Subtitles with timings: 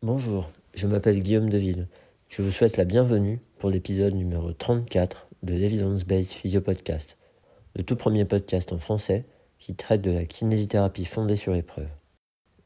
[0.00, 1.88] Bonjour, je m'appelle Guillaume Deville.
[2.28, 7.18] Je vous souhaite la bienvenue pour l'épisode numéro 34 de l'Evidence Based Physio Podcast,
[7.74, 9.24] le tout premier podcast en français
[9.58, 11.88] qui traite de la kinésithérapie fondée sur épreuve.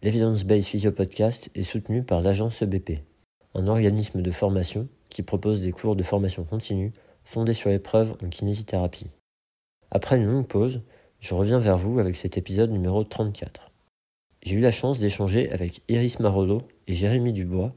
[0.02, 2.98] L'Evidence Based Physio Podcast est soutenu par l'agence EBP,
[3.54, 6.92] un organisme de formation qui propose des cours de formation continue
[7.24, 9.08] fondés sur épreuve en kinésithérapie.
[9.90, 10.82] Après une longue pause,
[11.18, 13.70] je reviens vers vous avec cet épisode numéro 34.
[14.42, 17.74] J'ai eu la chance d'échanger avec Iris Marolo Jérémy Dubois,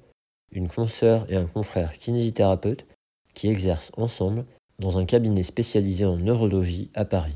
[0.52, 2.86] une consoeur et un confrère kinésithérapeute
[3.34, 4.46] qui exercent ensemble
[4.80, 7.36] dans un cabinet spécialisé en neurologie à Paris.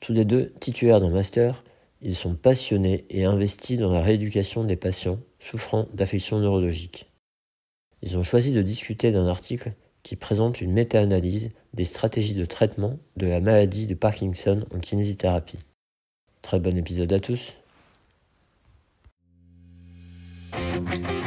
[0.00, 1.64] Tous les deux titulaires d'un master,
[2.00, 7.10] ils sont passionnés et investis dans la rééducation des patients souffrant d'affections neurologiques.
[8.02, 12.98] Ils ont choisi de discuter d'un article qui présente une méta-analyse des stratégies de traitement
[13.16, 15.58] de la maladie de Parkinson en kinésithérapie.
[16.42, 17.54] Très bon épisode à tous.
[20.52, 21.17] Thank you.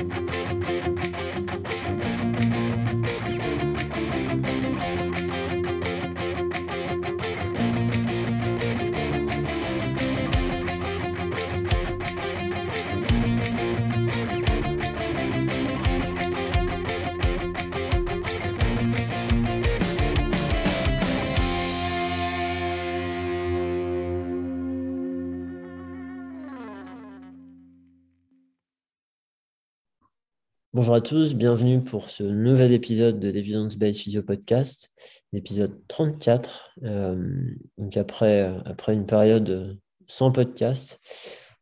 [30.74, 34.94] Bonjour à tous, bienvenue pour ce nouvel épisode de l'Evidence Based Physio Podcast,
[35.34, 36.72] l'épisode 34.
[36.84, 39.78] Euh, donc après, après une période
[40.08, 41.02] sans podcast,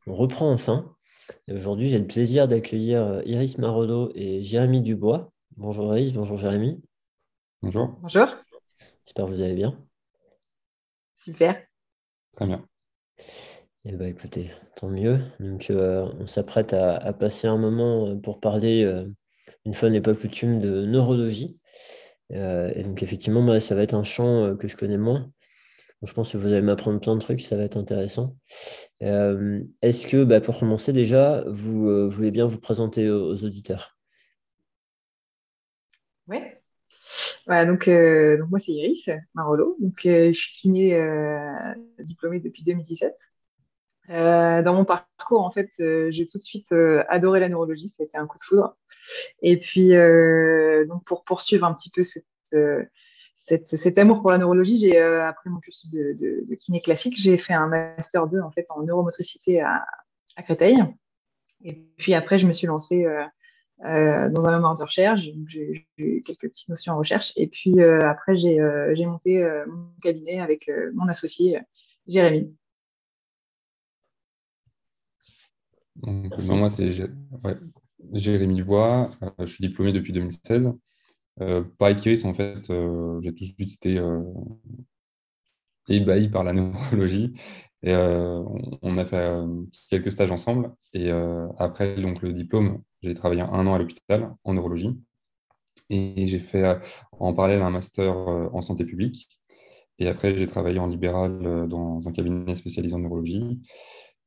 [0.05, 0.95] on reprend enfin.
[1.51, 5.31] aujourd'hui, j'ai le plaisir d'accueillir Iris Marolo et Jérémy Dubois.
[5.57, 6.79] Bonjour Iris, bonjour Jérémy.
[7.63, 7.97] Bonjour.
[8.03, 8.27] Bonjour.
[9.07, 9.75] J'espère que vous allez bien.
[11.17, 11.59] Super.
[12.35, 12.63] Très bien.
[13.85, 15.19] Eh bien, écoutez, tant mieux.
[15.39, 19.05] Donc, euh, on s'apprête à, passer un moment euh, pour parler, euh,
[19.65, 21.57] une fois n'est pas coutume, de neurologie.
[22.29, 25.31] et donc, effectivement, moi, ça va être un champ que je connais moins.
[26.03, 28.35] je pense que vous allez m'apprendre plein de trucs, ça va être intéressant.
[29.01, 33.97] Est-ce que, bah, pour commencer déjà, vous voulez bien vous présenter aux, auditeurs?
[36.27, 36.39] Oui.
[37.47, 39.77] donc, donc, moi, c'est Iris Marolo.
[39.79, 40.99] Donc, je suis kiné
[41.99, 43.15] diplômée depuis 2017.
[44.09, 47.89] Euh, dans mon parcours, en fait, euh, j'ai tout de suite euh, adoré la neurologie,
[47.89, 48.75] ça a été un coup de foudre.
[49.41, 49.89] Et puis,
[50.87, 52.01] donc pour poursuivre un petit peu
[53.35, 57.67] cet amour pour la neurologie, j'ai après mon cursus de, kiné classique, j'ai fait un
[57.67, 58.39] master 2
[58.69, 59.83] en neuromotricité à,
[60.35, 60.77] à Créteil.
[61.63, 63.03] Et puis après, je me suis lancée
[63.83, 65.21] dans un mémoire de recherche.
[65.47, 67.33] J'ai eu quelques petites notions en recherche.
[67.35, 71.59] Et puis après, j'ai monté mon cabinet avec mon associé
[72.05, 72.55] Jérémy.
[76.03, 76.89] Moi, c'est
[78.13, 79.11] Jérémy Dubois.
[79.23, 80.71] Euh, je suis diplômé depuis 2016.
[81.41, 84.01] Euh, pareil qu'Iris, en fait, euh, j'ai tout de suite été
[85.87, 87.33] ébahi par la neurologie.
[87.81, 89.39] Et on a fait
[89.89, 90.73] quelques stages ensemble.
[90.93, 91.11] Et
[91.57, 94.99] après donc, le diplôme, j'ai travaillé un an à l'hôpital en neurologie.
[95.89, 96.77] Et j'ai fait
[97.13, 99.29] en parallèle un master en santé publique.
[99.97, 103.61] Et après, j'ai travaillé en libéral dans un cabinet spécialisé en neurologie.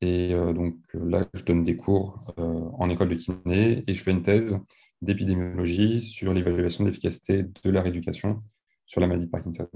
[0.02, 2.42] Et euh, donc euh, là, je donne des cours euh,
[2.76, 4.58] en école de kiné et je fais une thèse
[5.00, 8.42] d'épidémiologie sur l'évaluation de l'efficacité de la rééducation
[8.84, 9.68] sur la maladie de Parkinson.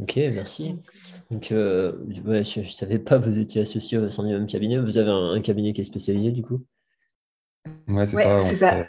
[0.00, 0.76] Ok, merci.
[1.30, 4.78] Donc, je ne savais pas, vous étiez associé au sein du même cabinet.
[4.78, 6.64] Vous avez un, cabinet qui est spécialisé du coup?
[7.86, 8.86] Ouais, c'est ça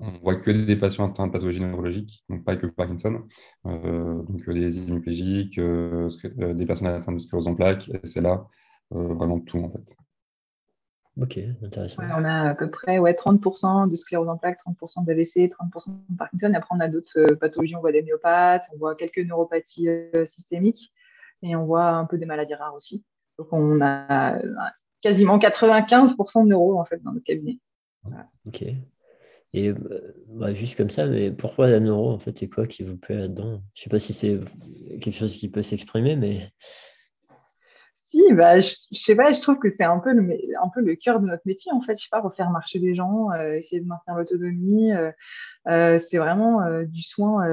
[0.00, 3.22] on voit que des patients atteints de pathologies neurologiques, donc pas que Parkinson,
[3.66, 6.08] euh, donc euh, des hémiplégiques, euh,
[6.54, 8.46] des personnes atteintes de sclérose en plaques, c'est là
[8.90, 9.96] vraiment tout en fait.
[11.20, 12.02] Ok, intéressant.
[12.02, 16.16] on a à peu près ouais, 30% de sclérose en plaques, 30% d'AVC, 30% de
[16.16, 16.52] Parkinson.
[16.54, 19.88] Après, on a d'autres pathologies, on voit des myopathes, on voit quelques neuropathies
[20.24, 20.92] systémiques
[21.42, 23.04] et on voit un peu des maladies rares aussi.
[23.38, 24.40] Donc, on a
[25.02, 27.58] quasiment 95% de neuro en fait dans notre cabinet.
[28.46, 28.64] Ok.
[29.52, 29.72] Et
[30.28, 33.16] bah, juste comme ça, mais pourquoi la neuro, en fait, c'est quoi qui vous plaît
[33.16, 33.62] là-dedans?
[33.74, 34.38] Je ne sais pas si c'est
[35.00, 36.52] quelque chose qui peut s'exprimer, mais...
[38.02, 40.80] Si, bah, je, ne sais pas, je trouve que c'est un peu, le, un peu
[40.80, 41.94] le cœur de notre métier, en fait.
[41.94, 44.92] Je sais pas, refaire marcher les gens, euh, essayer de maintenir l'autonomie.
[44.92, 45.12] Euh,
[45.68, 47.44] euh, c'est vraiment du soin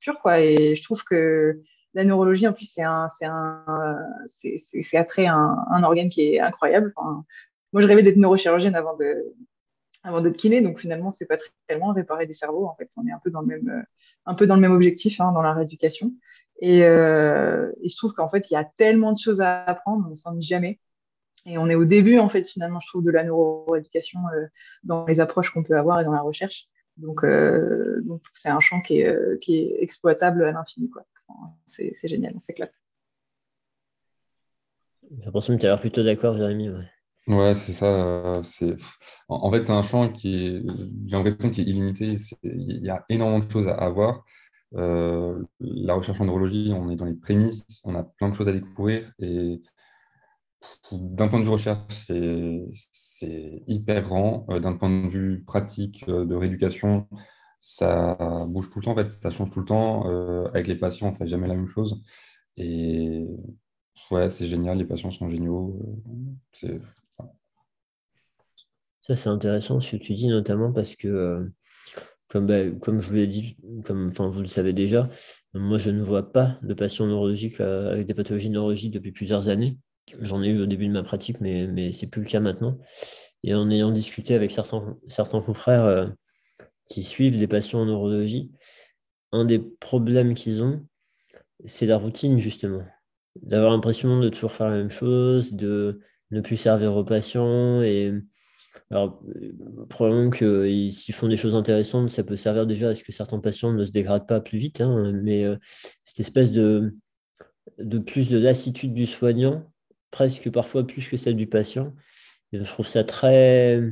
[0.00, 0.40] pur, quoi.
[0.40, 1.60] Et je trouve que
[1.94, 3.64] la neurologie, en plus, c'est un, c'est un,
[4.28, 6.92] c'est, un, un, organe qui est incroyable.
[6.96, 9.34] moi, je rêvais d'être neurochirurgienne avant de,
[10.02, 10.60] avant d'être kiné.
[10.60, 12.66] Donc finalement, c'est pas très loin réparer des cerveaux.
[12.66, 13.82] En fait, on est un peu dans le même, euh,
[14.26, 16.12] un peu dans le même objectif hein, dans la rééducation.
[16.62, 20.10] Euh, et, je trouve qu'en fait, il y a tellement de choses à apprendre, on
[20.10, 20.80] ne s'ennuie jamais.
[21.46, 24.18] Et on est au début, en fait, finalement, je trouve, de la neuroéducation
[24.82, 26.66] dans les approches qu'on peut avoir et dans la recherche.
[26.96, 27.24] Donc,
[28.04, 30.90] donc c'est un champ qui est, exploitable à l'infini.
[31.66, 32.72] c'est génial, on s'éclate.
[35.10, 36.68] J'ai l'impression que tu as l'air plutôt d'accord, Jérémy.
[36.68, 36.84] Ouais.
[37.28, 38.40] Ouais, c'est ça.
[38.42, 38.74] C'est...
[39.28, 40.62] En, fait, c'est un champ qui est,
[41.06, 42.16] j'ai l'impression est illimité.
[42.42, 44.24] Il y a énormément de choses à, voir.
[44.74, 48.48] Euh, la recherche en neurologie, on est dans les prémices, on a plein de choses
[48.48, 49.12] à découvrir.
[49.18, 49.60] Et
[50.92, 51.82] d'un point de vue recherche,
[52.92, 54.46] c'est, hyper grand.
[54.50, 57.08] Euh, d'un point de vue pratique euh, de rééducation,
[57.58, 58.16] ça
[58.48, 60.04] bouge tout le temps, en fait, ça change tout le temps.
[60.48, 62.02] avec les patients, on ne fait jamais la même chose.
[62.56, 63.26] Et
[64.10, 65.78] ouais, c'est génial, les patients sont géniaux.
[66.52, 66.80] C'est
[69.00, 71.44] ça, c'est intéressant ce que tu dis, notamment parce que, euh,
[72.28, 75.08] comme, bah, comme je vous l'ai dit, comme vous le savez déjà,
[75.54, 79.48] moi, je ne vois pas de patients neurologiques euh, avec des pathologies neurologiques depuis plusieurs
[79.48, 79.78] années.
[80.20, 82.40] J'en ai eu au début de ma pratique, mais, mais ce n'est plus le cas
[82.40, 82.78] maintenant.
[83.44, 86.08] Et en ayant discuté avec certains, certains confrères euh,
[86.88, 88.50] qui suivent des patients en neurologie,
[89.32, 90.84] un des problèmes qu'ils ont,
[91.64, 92.84] c'est la routine, justement.
[93.42, 98.12] D'avoir l'impression de toujours faire la même chose, de ne plus servir aux patients et
[98.90, 99.22] alors,
[99.90, 103.38] probablement que s'ils font des choses intéressantes, ça peut servir déjà à ce que certains
[103.38, 105.56] patients ne se dégradent pas plus vite, hein, mais euh,
[106.04, 106.94] cette espèce de,
[107.78, 109.70] de plus de lassitude du soignant,
[110.10, 111.94] presque parfois plus que celle du patient,
[112.52, 113.82] je trouve ça très,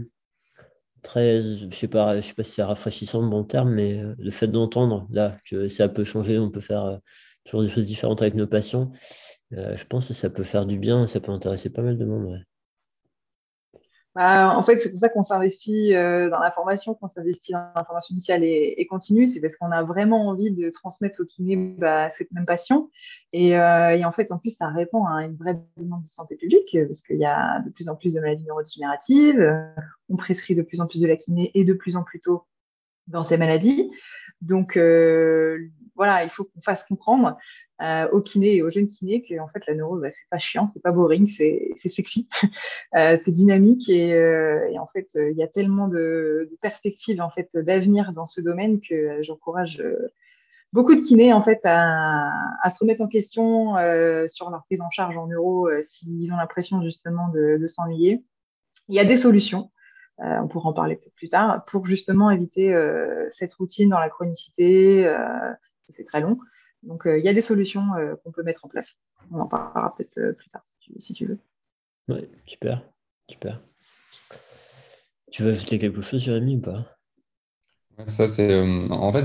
[1.03, 3.99] très je ne sais, pas, je sais pas si c'est rafraîchissant le bon terme, mais
[4.03, 6.97] euh, le fait d'entendre là que ça peut changer, on peut faire euh,
[7.45, 8.91] toujours des choses différentes avec nos patients,
[9.53, 12.43] je pense que ça peut faire du bien, ça peut intéresser pas mal de monde.
[14.17, 17.71] Bah, en fait, c'est pour ça qu'on s'investit euh, dans la formation, qu'on s'investit dans
[17.77, 19.27] la formation initiale et, continue.
[19.27, 22.89] C'est parce qu'on a vraiment envie de transmettre au kiné bah, cette même passion.
[23.35, 26.79] Euh, et, en fait, en plus, ça répond à une vraie demande de santé publique
[26.87, 29.39] parce qu'il y a de plus en plus de maladies neurodégénératives.
[29.39, 29.69] Euh,
[30.09, 32.47] on prescrit de plus en plus de la kiné et de plus en plus tôt
[33.09, 33.91] dans ces maladies.
[34.41, 34.79] Donc,
[35.95, 37.37] voilà, il faut qu'on fasse comprendre
[37.82, 40.38] euh, aux kinés et aux jeunes kinés que en fait la neuro bah, c'est pas
[40.38, 42.26] chiant c'est pas boring c'est sexy
[42.94, 47.28] euh, c'est dynamique et, euh, en fait euh, il y a tellement de, perspectives en
[47.28, 49.82] fait d'avenir dans ce domaine que j'encourage
[50.73, 52.32] beaucoup de kinés en fait à,
[52.70, 53.75] se remettre en question
[54.26, 58.25] sur leur prise en charge en neuro s'ils ont l'impression justement de, de s'ennuyer.
[58.88, 59.70] Il y a des solutions
[60.19, 62.75] on pourra en parler peut-être plus tard pour justement éviter
[63.31, 65.14] cette routine dans la chronicité
[65.90, 66.38] c'est très long
[66.87, 68.93] donc, euh, il y a des solutions euh, qu'on peut mettre en place.
[69.31, 70.65] On en parlera peut-être euh, plus tard
[70.99, 71.38] si tu, veux.
[72.09, 72.81] Oui, super,
[73.29, 73.61] super.
[75.33, 76.97] Tu veux ajouter quelque chose, Jérémy, ou pas?
[78.06, 78.61] Ça, c'est.
[78.61, 79.25] en fait,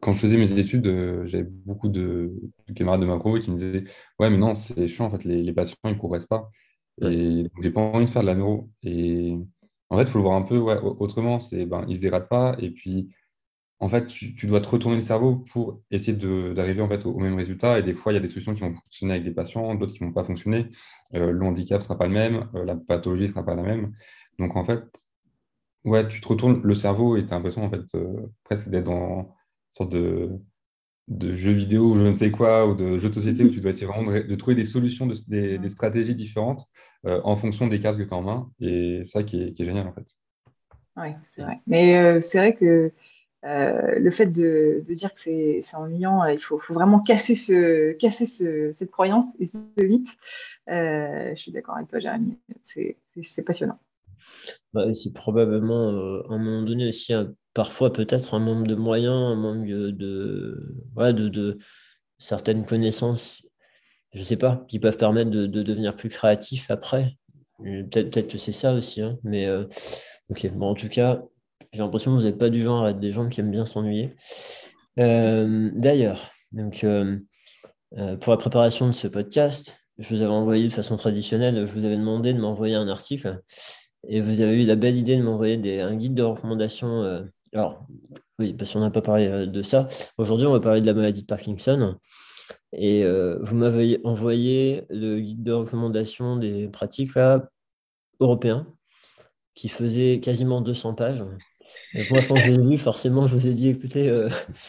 [0.00, 0.86] quand je faisais mes études,
[1.24, 2.32] j'avais beaucoup de,
[2.76, 3.84] camarades de ma promo qui me disaient
[4.20, 6.50] Ouais, mais non, c'est chiant, en fait, les, patients, ils ne progressent pas.
[7.02, 8.70] Et donc, j'ai pas envie de faire de la neuro.
[8.84, 9.36] Et
[9.90, 12.02] en fait, il faut le voir un peu ouais, autrement c'est ben, ils ne se
[12.02, 12.54] dégradent pas.
[12.60, 13.08] Et puis,
[13.78, 17.34] en fait, tu, dois te retourner le cerveau pour essayer d'arriver en fait, au, même
[17.34, 17.78] résultat.
[17.78, 19.92] Et des fois, il y a des solutions qui vont fonctionner avec des patients, d'autres
[19.92, 20.70] qui ne vont pas fonctionner.
[21.14, 23.62] Euh, le handicap ne sera pas le même, euh, la pathologie ne sera pas la
[23.62, 23.92] même.
[24.38, 24.82] Donc, en fait,
[25.84, 28.84] ouais, tu te retournes le cerveau et tu as l'impression en fait, euh, presque d'être
[28.84, 29.26] dans une
[29.70, 30.30] sorte de,
[31.08, 33.60] de jeu vidéo ou je ne sais quoi, ou de jeu de société où tu
[33.60, 36.64] dois essayer vraiment de, trouver des solutions, des, stratégies différentes
[37.04, 38.50] en fonction des cartes que tu as en main.
[38.58, 40.16] Et ça qui est, qui est génial en fait.
[40.96, 41.60] Oui, c'est vrai.
[41.66, 42.90] Mais c'est vrai que
[43.46, 48.90] le fait de, dire que c'est ennuyant, euh, il faut, vraiment casser, ce, casser cette
[48.90, 50.08] croyance et ce mythe.
[50.68, 52.38] Euh, je suis d'accord avec toi, Jérémy.
[52.64, 53.78] C'est passionnant.
[54.72, 55.90] Bah, c'est probablement,
[56.28, 57.12] à un moment donné aussi,
[57.54, 61.58] parfois peut-être un manque de moyens, un manque de, de,
[62.18, 63.42] certaines connaissances,
[64.12, 67.16] je ne sais pas, qui peuvent permettre de, devenir plus créatif après.
[67.58, 69.02] Peut-être que c'est ça aussi.
[69.02, 69.48] Hein, mais
[70.30, 71.22] ok, bon, en tout cas,
[71.76, 73.66] j'ai l'impression que vous n'êtes pas du genre à être des gens qui aiment bien
[73.66, 74.16] s'ennuyer.
[74.98, 77.18] Euh, d'ailleurs, donc, euh,
[77.98, 81.72] euh, pour la préparation de ce podcast, je vous avais envoyé de façon traditionnelle, je
[81.72, 83.42] vous avais demandé de m'envoyer un article
[84.08, 87.24] et vous avez eu la belle idée de m'envoyer un guide de recommandation.
[87.52, 87.86] alors,
[88.38, 89.88] oui, parce qu'on n'a pas parlé de ça.
[90.16, 91.96] Aujourd'hui, on va parler de la maladie de Parkinson.
[92.72, 93.04] Et
[93.40, 97.12] vous m'avez envoyé le guide de recommandation des pratiques
[98.20, 98.66] européens
[99.54, 101.24] qui faisait quasiment 200 pages
[102.10, 104.28] moi, quand je l'ai vu, forcément, je vous ai dit, écoutez, euh,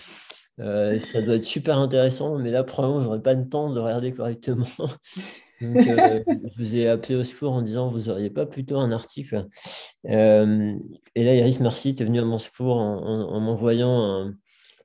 [0.59, 3.79] euh, ça doit être super intéressant, mais là, probablement, je n'aurai pas le temps de
[3.79, 4.67] regarder correctement.
[5.61, 8.91] Donc, euh, je vous ai appelé au secours en disant, vous n'auriez pas plutôt un
[8.91, 9.47] article
[10.05, 14.35] Et là, Iris, merci, tu es venu à mon secours en, m'envoyant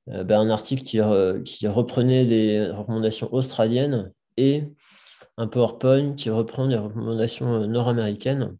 [0.06, 0.98] un, ben, un, article qui,
[1.44, 4.64] qui, reprenait les recommandations australiennes et
[5.36, 8.56] un PowerPoint qui reprend les recommandations nord-américaines.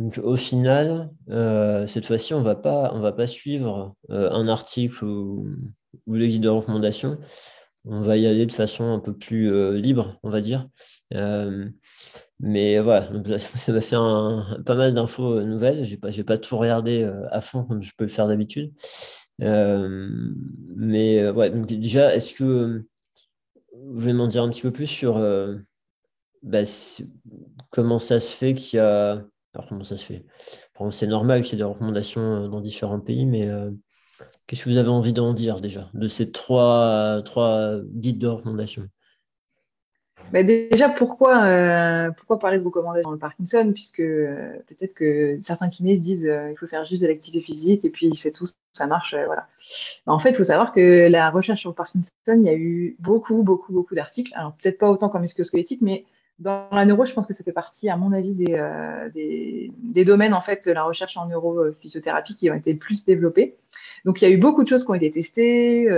[0.00, 1.10] Donc, au final,
[1.86, 2.54] cette fois-ci, on ne va
[3.12, 5.46] pas suivre un article ou,
[6.06, 7.18] ou les guides de recommandation.
[7.84, 10.66] On va y aller de façon un peu plus libre, on va dire.
[12.40, 13.96] Mais voilà, ça m'a fait
[14.64, 15.84] pas mal d'infos nouvelles.
[15.84, 18.72] Je n'ai pas, pas tout regardé à fond comme je peux le faire d'habitude.
[19.38, 22.86] mais ouais, déjà, est-ce que
[23.74, 25.20] vous voulez m'en dire un petit peu plus sur
[26.42, 26.62] bah,
[27.70, 29.22] comment ça se fait qu'il y a.
[29.54, 30.24] Alors, comment ça se fait
[30.90, 33.48] C'est normal qu'il y ait des recommandations dans différents pays, mais
[34.46, 38.88] qu'est-ce que vous avez envie d'en dire déjà, de ces trois, trois guides de recommandation
[40.32, 43.70] bah, déjà, pourquoi, euh, pourquoi parler de recommandations dans le Parkinson?
[43.72, 47.84] Puisque euh, peut-être que certains kinés se disent euh, faut faire juste de l'activité physique
[47.84, 49.14] et puis c'est tout, ça marche.
[49.26, 49.48] voilà.
[50.06, 52.96] En fait, il faut savoir que la recherche sur le Parkinson, il y a eu
[53.00, 54.32] beaucoup, beaucoup, beaucoup d'articles.
[54.34, 56.04] Alors, peut-être pas autant qu'en musculosquelettique, mais
[56.40, 60.34] dans la neuro, je pense que ça fait partie, à mon avis, des, des, domaines
[60.34, 63.56] en fait, de la recherche en neurophysiothérapie qui ont été plus développés.
[64.04, 65.88] Donc, il y a eu beaucoup de choses qui ont été testées.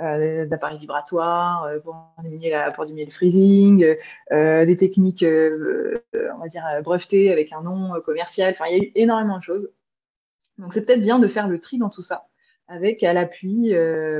[0.00, 3.94] Euh, d'appareils vibratoires euh, pour, diminuer, la, pour diminuer le freezing,
[4.32, 8.52] euh, des techniques, on va dire, brevetées avec un nom commercial.
[8.52, 9.70] Enfin, il y a eu énormément de choses.
[10.58, 12.26] Donc, c'est peut-être bien de faire le tri dans tout ça,
[12.66, 13.72] avec à l'appui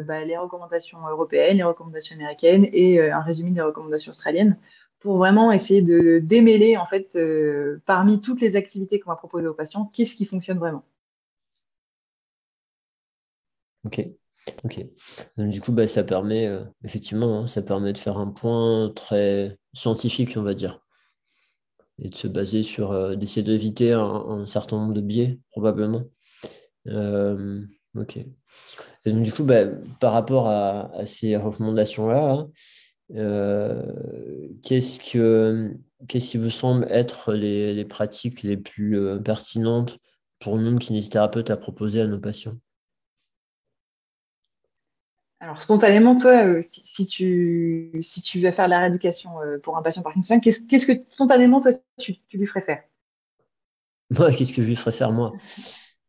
[0.04, 4.56] bah, les recommandations européennes, les recommandations américaines et un résumé des recommandations australiennes
[5.04, 7.16] pour vraiment essayer de démêler, en fait,
[7.84, 10.82] parmi toutes les activités qu'on va proposer aux patients, qu'est-ce qui fonctionne vraiment.
[13.84, 14.00] Ok.
[14.64, 14.84] Ok.
[15.37, 19.58] du coup, bah, ça permet, euh, effectivement, hein, ça permet de faire un point très
[19.75, 20.80] scientifique, on va dire,
[21.99, 26.04] et de se baser sur, euh, d'essayer d'éviter un, certain nombre de biais, probablement.
[26.88, 27.62] Euh,
[27.94, 28.18] ok.
[29.06, 29.66] donc, du coup, bah,
[30.00, 32.46] par rapport à, ces recommandations-là,
[33.11, 35.76] qu'est-ce que,
[36.08, 39.99] qu'est-ce qui vous semble être les, les pratiques les plus pertinentes
[40.40, 42.56] pour nous, kinésithérapeutes, à proposer à nos patients?
[45.44, 49.82] Alors, spontanément, toi, euh, si, tu, si tu vas faire la rééducation euh, pour un
[49.82, 52.82] patient Parkinson, qu'est-ce que spontanément, toi, tu, lui ferais faire?
[54.18, 55.34] Moi, qu'est-ce que je lui ferais faire, moi?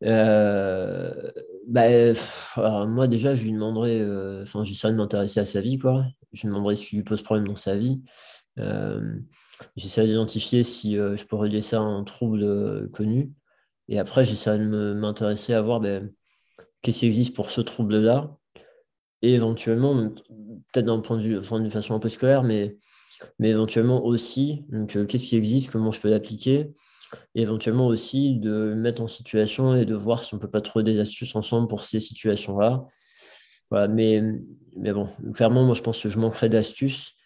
[1.76, 2.14] euh,
[2.56, 4.02] bah, Moi, déjà, je lui demanderais,
[4.42, 6.04] enfin, j'essaierais de m'intéresser à sa vie, quoi.
[6.32, 8.02] Je lui demanderais ce qui lui pose problème dans sa vie.
[9.76, 13.32] j'essaierais d'identifier si je peux relier ça à un trouble connu.
[13.88, 16.10] Et après, j'essaierais de m'intéresser à voir ben,
[16.82, 18.36] qu'est-ce qui existe pour ce trouble-là
[19.22, 20.10] et éventuellement,
[20.72, 22.76] peut-être d'un point de vue, d'une façon un peu scolaire, mais,
[23.38, 26.72] mais éventuellement aussi, donc euh, qu'est-ce qui existe, comment je peux l'appliquer,
[27.34, 30.84] et éventuellement aussi de mettre en situation et de voir si on peut pas trouver
[30.84, 32.84] des astuces ensemble pour ces situations-là.
[33.70, 34.22] Voilà, mais,
[34.76, 37.16] mais bon, clairement, moi je pense que je manquerai d'astuces.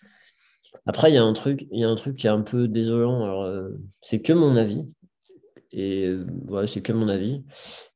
[0.86, 2.68] Après, il y a un truc, il y a un truc qui est un peu
[2.68, 3.24] désolant.
[3.24, 3.70] Alors, euh,
[4.02, 4.92] c'est que mon avis.
[5.72, 7.44] Et euh, voilà, c'est que mon avis.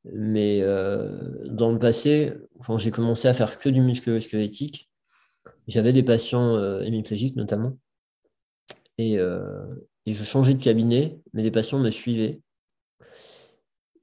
[0.04, 4.90] Mais euh, dans le passé, quand j'ai commencé à faire que du musculo-squelettique,
[5.66, 7.78] j'avais des patients euh, hémiplégiques notamment.
[8.98, 9.64] Et, euh,
[10.06, 12.40] et, je changeais de cabinet, mais les patients me suivaient.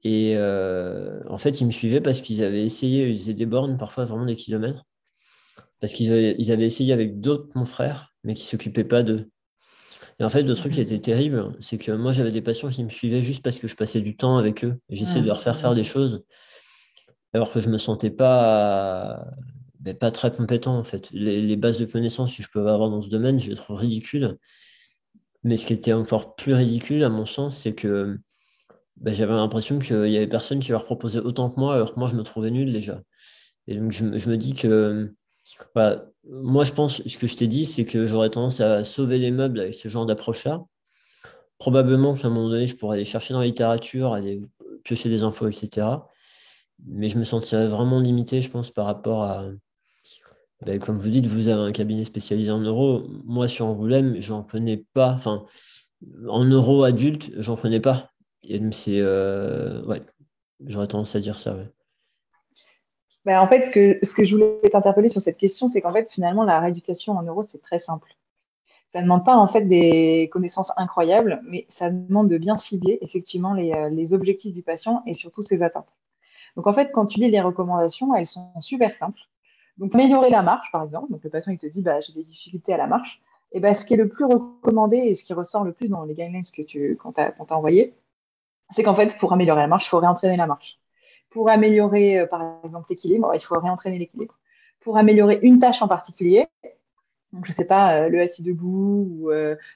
[0.04, 4.04] Et en fait, ils me suivaient parce qu'ils avaient essayé, ils faisaient des bornes, parfois
[4.04, 4.84] vraiment des kilomètres,
[5.80, 9.30] parce qu'ils avaient, ils avaient essayé avec d'autres confrères, mais qui ne s'occupaient pas d'eux.
[10.18, 12.84] Et en fait, le truc qui était terrible, c'est que moi, j'avais des patients qui
[12.84, 14.78] me suivaient juste parce que je passais du temps avec eux.
[14.88, 16.24] J'essayais de leur faire faire des choses,
[17.32, 19.24] alors que je ne me sentais pas,
[19.80, 21.10] ben, pas très compétent, en fait.
[21.12, 24.36] Les, bases de connaissances que je peux avoir dans ce domaine, je les trouve ridicules.
[25.44, 28.18] Mais ce qui était encore plus ridicule, à mon sens, c'est que
[28.96, 31.98] ben, j'avais l'impression qu'il y avait personne qui leur proposait autant que moi, alors que
[31.98, 33.02] moi, je me trouvais nul déjà.
[33.66, 35.12] Et donc, je, me dis que
[36.24, 39.30] moi, je pense, ce que je t'ai dit, c'est que j'aurais tendance à sauver les
[39.30, 40.62] meubles avec ce genre d'approche-là.
[41.58, 44.42] Probablement qu'à un moment donné, je pourrais aller chercher dans la littérature, aller
[44.84, 45.86] piocher des infos, etc.
[46.86, 49.46] Mais je me sentirais vraiment limité, je pense, par rapport à.
[50.64, 53.02] Ben, comme vous dites, vous avez un cabinet spécialisé en euro.
[53.24, 55.16] Moi, sur Angoulême, j'en connais pas.
[56.28, 58.10] En euro adulte, j'en connais pas.
[58.72, 58.98] C'est.
[59.00, 60.02] Euh, ouais,
[60.66, 61.56] j'aurais tendance à dire ça.
[63.24, 65.92] Bah, en fait, ce que, ce que je voulais t'interpeller sur cette question, c'est qu'en
[65.92, 68.16] fait, finalement, la rééducation en euros, c'est très simple.
[68.92, 72.98] Ça ne demande pas en fait des connaissances incroyables, mais ça demande de bien cibler
[73.00, 75.88] effectivement les, euh, les, objectifs du patient et surtout ses attentes.
[76.56, 79.20] Donc en fait, quand tu lis les recommandations, elles sont super simples.
[79.78, 81.10] Donc améliorer la marche, par exemple.
[81.10, 83.20] Donc le patient il te dit bah, j'ai des difficultés à la marche.
[83.54, 86.14] Ben, ce qui est le plus recommandé et ce qui ressort le plus dans les
[86.14, 87.94] guidelines que tu qu'on t'a envoyé,
[88.70, 90.78] c'est qu'en fait pour améliorer la marche, il faut réentraîner la marche.
[91.30, 94.38] Pour améliorer, euh, par exemple, l'équilibre, il faut réentraîner l'équilibre.
[94.80, 96.46] Pour améliorer une tâche en particulier,
[97.32, 99.30] Donc, je ne sais pas, le assis debout, ou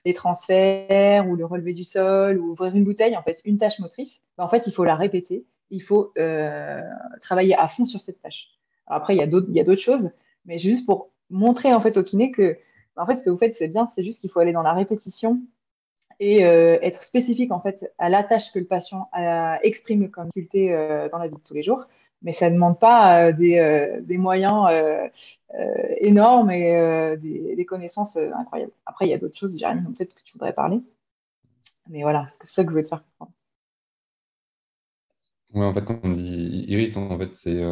[0.05, 3.79] les transferts, ou le relevé du sol, ou ouvrir une bouteille, en fait, une tâche
[3.79, 5.47] motrice, ben, en fait, il faut la répéter.
[5.71, 6.13] Il faut
[7.21, 8.49] travailler à fond sur cette tâche.
[8.87, 9.27] Après, il y a
[9.65, 10.11] d'autres choses,
[10.45, 12.57] mais juste pour montrer en fait au kiné que
[12.97, 14.73] en fait, ce que vous faites, c'est bien, c'est juste qu'il faut aller dans la
[14.73, 15.41] répétition
[16.19, 19.11] et euh, être spécifique en fait à la tâche que le patient
[19.63, 21.87] exprime comme difficulté euh, dans la vie de tous les jours.
[22.23, 24.67] Mais ça ne demande pas euh, des, moyens
[25.99, 28.73] énormes et des, connaissances incroyables.
[28.87, 30.81] Après, il y a d'autres choses, Jérémy, peut-être que tu voudrais parler.
[31.89, 33.33] Mais voilà, c'est ça que je voulais te faire comprendre.
[35.55, 37.63] Oui, en fait, quand on dit Iris, en fait, c'est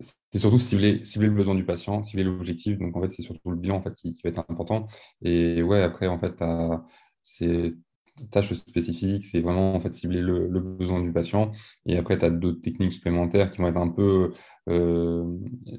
[0.00, 2.78] c'est surtout cibler, cibler le besoin du patient, cibler l'objectif.
[2.78, 4.86] Donc, en fait, c'est surtout le bilan en fait, qui, va être important.
[5.22, 6.34] Et ouais, après, en fait,
[7.24, 7.74] c'est
[8.30, 11.52] tâches spécifiques, c'est vraiment en fait cibler le, besoin du patient.
[11.86, 14.32] Et après, tu as d'autres techniques supplémentaires qui vont être un peu
[14.68, 15.24] euh,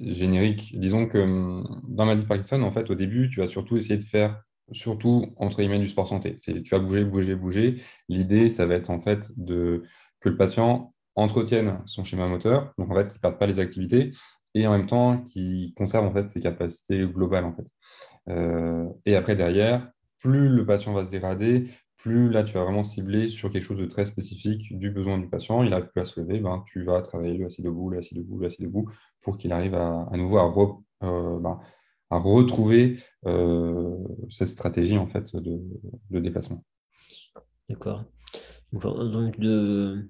[0.01, 0.77] génériques.
[0.79, 3.97] Disons que hum, dans ma vie Parkinson, en fait, au début, tu vas surtout essayer
[3.97, 6.35] de faire surtout entre guillemets du sport santé.
[6.37, 7.81] C'est tu vas bouger, bouger, bouger.
[8.07, 9.83] L'idée, ça va être en fait de
[10.19, 13.59] que le patient entretiennent son schéma moteur, donc en fait, qui ne perdent pas les
[13.59, 14.13] activités,
[14.55, 17.45] et en même temps, qui conservent en fait ses capacités globales.
[17.45, 17.67] En fait.
[18.29, 22.83] Euh, et après, derrière, plus le patient va se dégrader, plus là, tu vas vraiment
[22.83, 25.63] cibler sur quelque chose de très spécifique du besoin du patient.
[25.63, 28.15] Il n'arrive plus à se lever, ben, tu vas travailler le assis debout, le assis
[28.15, 28.89] debout, le assis debout,
[29.21, 30.45] pour qu'il arrive à, nouveau à,
[31.03, 31.59] euh, ben,
[32.09, 33.97] à retrouver euh,
[34.29, 35.59] cette stratégie en fait, de,
[36.09, 36.63] de déplacement.
[37.67, 38.05] D'accord.
[38.71, 40.09] Donc, de,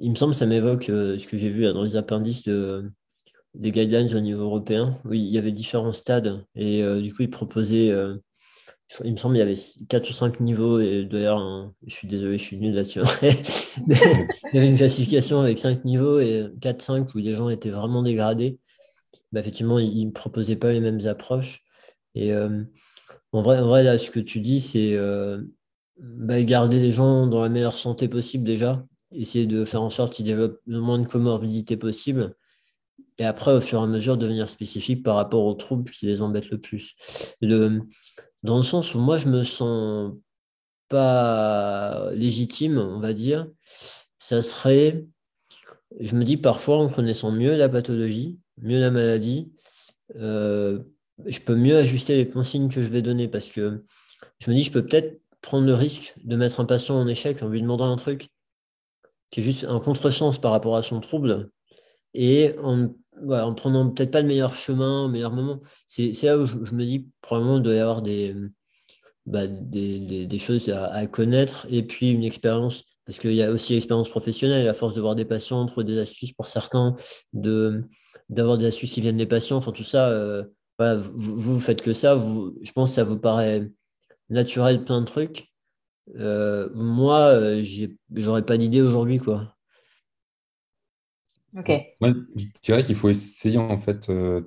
[0.00, 2.42] il me semble que ça m'évoque euh, ce que j'ai vu dans les appendices
[3.54, 4.98] des guidelines au niveau européen.
[5.04, 8.16] Oui, il y avait différents stades et euh, du coup, ils proposaient, euh,
[9.04, 12.38] il me semble qu'il y avait 4 ou 5 niveaux et d'ailleurs, je suis désolé,
[12.38, 13.00] je suis nul là-dessus.
[13.82, 18.02] il y avait une classification avec 5 niveaux et 4-5 où les gens étaient vraiment
[18.02, 18.58] dégradés.
[19.32, 21.62] Bah, effectivement, ils ne proposaient pas les mêmes approches.
[22.16, 24.98] Et en, vrai, en vrai, là, ce que tu dis, c'est
[25.98, 30.12] bah, garder les gens dans la meilleure santé possible déjà essayer de faire en sorte
[30.12, 32.34] qu'ils développent le moins de comorbidité possible.
[33.18, 36.22] Et après, au fur et à mesure, devenir spécifique par rapport aux troubles qui les
[36.22, 36.94] embêtent le plus.
[37.42, 40.14] dans le sens où moi, je me sens
[40.88, 43.46] pas légitime, on va dire,
[44.18, 45.04] ça serait,
[46.00, 49.52] je me dis parfois, en connaissant mieux la pathologie, mieux la maladie,
[50.16, 50.80] euh,
[51.26, 53.84] je peux mieux ajuster les consignes que je vais donner parce que
[54.38, 57.42] je me dis, je peux peut-être prendre le risque de mettre un patient en échec
[57.42, 58.28] en lui demandant un truc
[59.30, 61.50] qui est juste un contresens par rapport à son trouble,
[62.14, 62.88] et en,
[63.28, 65.60] en prenant peut-être pas le meilleur chemin, le meilleur moment.
[65.86, 68.34] C'est là où je, me dis probablement il doit y avoir des,
[69.26, 73.74] bah, des, des, choses à, connaître, et puis une expérience, parce qu'il y a aussi
[73.74, 76.96] l'expérience professionnelle, à force de voir des patients, trouver des astuces pour certains,
[77.32, 80.44] d'avoir des astuces qui viennent des patients, enfin tout ça, euh,
[80.78, 83.70] vous, vous faites que ça, vous, je pense que ça vous paraît
[84.30, 85.49] naturel plein de trucs.
[86.16, 87.64] Euh, moi, euh,
[88.12, 89.54] j'aurais pas d'idée aujourd'hui, quoi.
[91.56, 91.70] Ok.
[92.00, 94.42] Je dirais qu'il faut essayer, en fait, euh,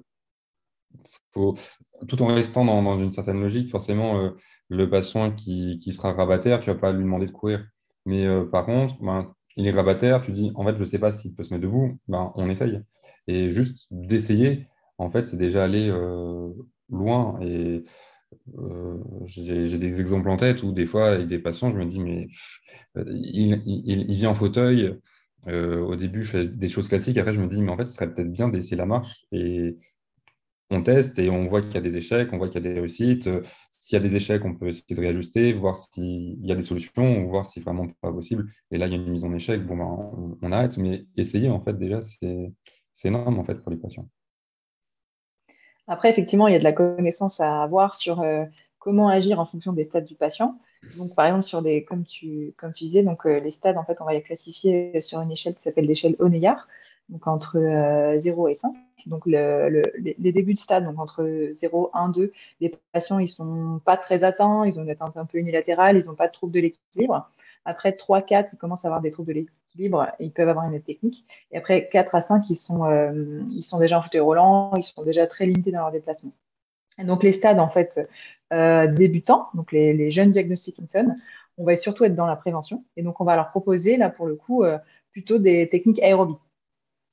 [1.34, 4.32] tout en restant dans, une certaine logique, forcément,
[4.70, 7.66] le patient qui, sera rabataire, tu vas pas lui demander de courir.
[8.06, 11.12] Mais par contre, ben, il est rabataire, tu dis, en fait, je ne sais pas
[11.12, 12.82] s'il peut se mettre debout, ben, on essaye.
[13.28, 15.92] Et juste d'essayer, en fait, c'est déjà aller
[16.90, 17.40] loin.
[17.42, 17.84] Et
[18.58, 22.00] euh, j'ai des exemples en tête où des fois, avec des patients, je me dis,
[22.00, 22.28] mais
[22.98, 25.00] euh, il, vient en fauteuil.
[25.48, 27.18] Euh, au début, je fais des choses classiques.
[27.18, 29.26] Après, je me dis, mais en fait, ce serait peut-être bien d'essayer la marche.
[29.32, 29.78] Et
[30.70, 32.74] on teste et on voit qu'il y a des échecs, on voit qu'il y a
[32.74, 33.30] des réussites.
[33.72, 36.62] S'il y a des échecs, on peut essayer de réajuster, voir s'il y a des
[36.62, 38.46] solutions ou voir si vraiment pas possible.
[38.72, 39.66] Et là, il y a une mise en échec.
[39.66, 40.78] Bon, ben, on, arrête.
[40.78, 42.54] Mais essayer, en fait, déjà, c'est
[43.04, 44.10] énorme en fait, pour les patients.
[45.88, 48.46] Après, effectivement, il y a de la connaissance à avoir sur euh,
[48.80, 50.58] comment agir en fonction des stades du patient.
[50.98, 53.84] Donc, par exemple, sur des, comme tu, comme tu disais, donc, euh, les stades, en
[53.84, 56.68] fait, on va les classifier sur une échelle qui s'appelle l'échelle Oneillard,
[57.10, 57.58] donc entre
[58.18, 58.74] 0 euh, et 5.
[59.06, 63.82] Donc, le, les débuts de stade, donc entre 0, 1, 2, les patients, ils sont
[63.84, 66.54] pas très atteints, ils ont une atteinte un peu unilatérale, ils n'ont pas de trouble
[66.54, 67.30] de l'équilibre.
[67.66, 69.34] Après 3, 4, ils commencent à avoir des troubles de
[69.76, 71.26] l'équilibre libre, ils peuvent avoir une aide technique.
[71.52, 74.84] Et après 4 à 5, ils sont, euh, ils sont déjà en fauteuil roulant, ils
[74.84, 76.32] sont déjà très limités dans leur déplacement.
[77.00, 78.00] Et donc les stades en fait
[78.52, 80.80] euh, débutants, donc les, jeunes diagnostics
[81.58, 82.84] on va surtout être dans la prévention.
[82.98, 84.78] Et donc on va leur proposer là pour le coup euh,
[85.12, 86.38] plutôt des techniques aérobies.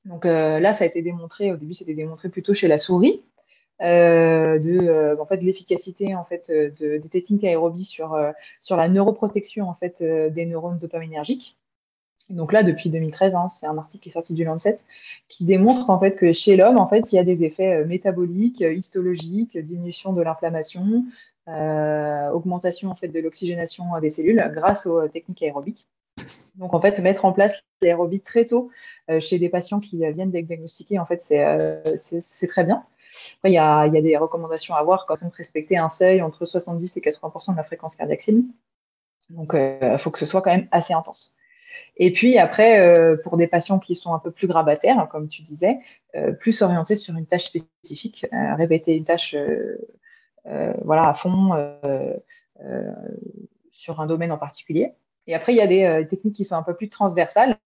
[0.07, 3.23] Donc là, ça a été démontré, au début, c'était démontré plutôt chez la souris,
[3.81, 8.18] de en fait l'efficacité en fait de, des techniques aérobies sur
[8.61, 11.60] sur la neuroprotection en fait des neurones dopaminergiques
[12.31, 14.79] Donc là, depuis 2013, hein, c'est un article qui est sorti du Lancet,
[15.29, 19.59] qui démontre fait que chez l'homme, en fait, il y a des effets métaboliques, histologiques,
[19.59, 21.05] diminution de l'inflammation,
[21.47, 25.87] augmentation en fait de l'oxygénation des cellules grâce aux techniques aérobiques.
[26.55, 28.71] Donc, en fait, mettre en place l'aérobie très tôt
[29.11, 32.85] euh, chez des patients qui euh, viennent d'être diagnostiqués, en fait, euh, c'est très bien.
[33.45, 37.01] Il y a, des recommandations à avoir quand on respecter un seuil entre 70 et
[37.01, 38.31] 80% de la fréquence cardiaque.
[39.31, 41.33] Donc, il faut que ce soit quand même assez intense.
[41.96, 45.78] Et puis après, pour des patients qui sont un peu plus grabataires, comme tu disais,
[46.40, 49.37] plus orientés sur une tâche spécifique, répéter une tâche
[50.44, 51.52] voilà, à fond
[53.72, 54.94] sur un domaine en particulier.
[55.26, 57.56] Et après, il y a des euh, techniques qui sont un peu plus transversales,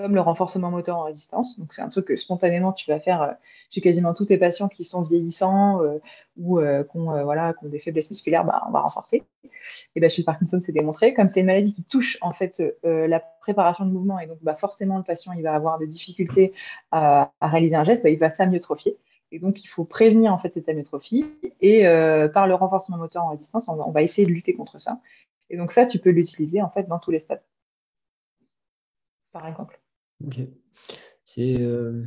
[0.00, 1.58] comme le renforcement moteur en résistance.
[1.58, 3.32] Donc, c'est un truc que spontanément, tu vas faire euh,
[3.70, 5.98] chez quasiment tous tes patients qui sont vieillissants euh,
[6.38, 9.22] ou qui ont, voilà, des faiblesses musculaires, bah, on va renforcer.
[9.94, 11.12] Et bah, chez le Parkinson, c'est démontré.
[11.12, 14.54] Comme c'est une maladie qui touche en fait la préparation de mouvement, et donc bah,
[14.54, 16.54] forcément, le patient il va avoir des difficultés
[16.90, 18.96] à, réaliser un geste, bah, il va s'amyotrophier.
[19.32, 21.26] Et donc, il faut prévenir en fait cette amyotrophie.
[21.60, 21.84] Et
[22.32, 24.98] par le renforcement moteur en résistance, on va, essayer de lutter contre ça.
[25.50, 27.42] Et donc ça, tu peux l'utiliser en fait dans tous les stades,
[29.32, 29.79] par exemple.
[30.24, 30.40] Ok.
[31.38, 32.04] Euh,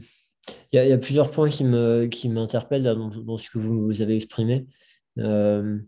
[0.71, 4.67] il y, a plusieurs points qui me qui m'interpellent dans, ce que vous, avez exprimé.
[5.17, 5.80] Euh...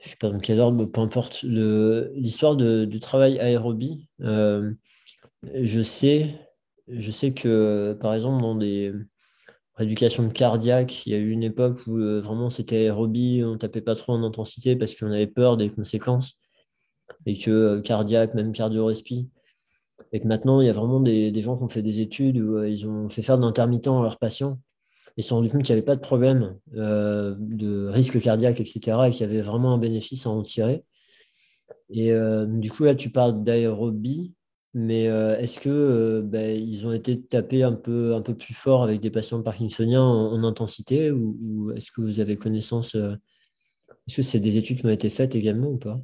[0.00, 1.42] Je ne sais pas dans quel ordre, mais peu importe.
[1.42, 4.72] L'histoire du travail aérobie, euh,
[5.62, 6.34] je sais,
[6.88, 8.92] je sais que par exemple dans des
[9.74, 13.94] rééducation cardiaque, il y a eu une époque où vraiment c'était aérobie, on tapait pas
[13.94, 16.40] trop en intensité parce qu'on avait peur des conséquences.
[17.26, 19.30] Et que cardiaque, même cardio-respi.
[20.12, 22.58] Et que maintenant, il y a vraiment des, gens qui ont fait des études où
[22.58, 24.58] euh, ils ont fait faire d'intermittent à leurs patients.
[25.16, 29.08] Ils se sont rendus compte qu'il n'y avait pas de problème de risque cardiaque, etc.
[29.08, 30.84] et qu'il y avait vraiment un bénéfice à en tirer.
[31.90, 32.12] Et
[32.46, 34.32] du coup, là, tu parles d'aérobie.
[34.74, 38.82] Mais euh, est-ce que euh, ils ont été tapés un peu, un peu plus fort
[38.82, 43.14] avec des patients parkinsoniens en, intensité ou, est-ce que vous avez connaissance euh,
[44.06, 45.98] Est-ce que c'est des études qui ont été faites également ou pas?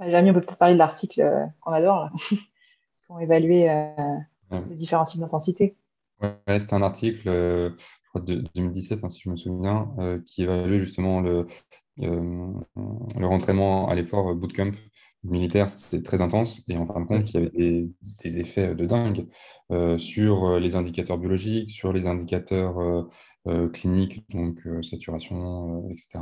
[0.00, 2.38] Jérémy, on peut peut-être parler de l'article qu'on adore, qui
[3.08, 3.68] ont évalué
[4.50, 5.76] les différents types d'intensité.
[6.20, 9.88] Ouais, c'est un article de 2017, hein, si je me souviens,
[10.26, 11.46] qui évaluait justement le,
[12.00, 12.52] euh,
[13.18, 14.72] le rentraînement à l'effort bootcamp
[15.22, 16.62] militaire, c'est très intense.
[16.68, 17.88] Et en fin de compte, il y avait
[18.22, 19.26] des, effets de dingue
[19.70, 23.08] euh, sur euh, les indicateurs biologiques, sur les indicateurs
[23.72, 26.20] cliniques, donc saturation, etc.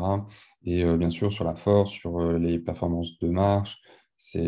[0.64, 3.78] Et bien sûr, sur la force, sur les performances de marche.
[4.16, 4.40] C'est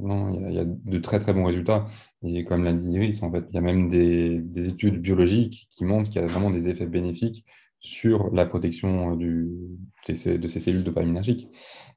[0.00, 1.86] non, il y, a, de très très bons résultats.
[2.22, 5.68] Et comme l'a dit Iris, en fait, il y a même des, des études biologiques
[5.70, 7.44] qui montrent qu'il y a vraiment des effets bénéfiques
[7.86, 9.48] sur la protection euh, du,
[10.08, 11.48] de, ces, cellules dopaminergiques.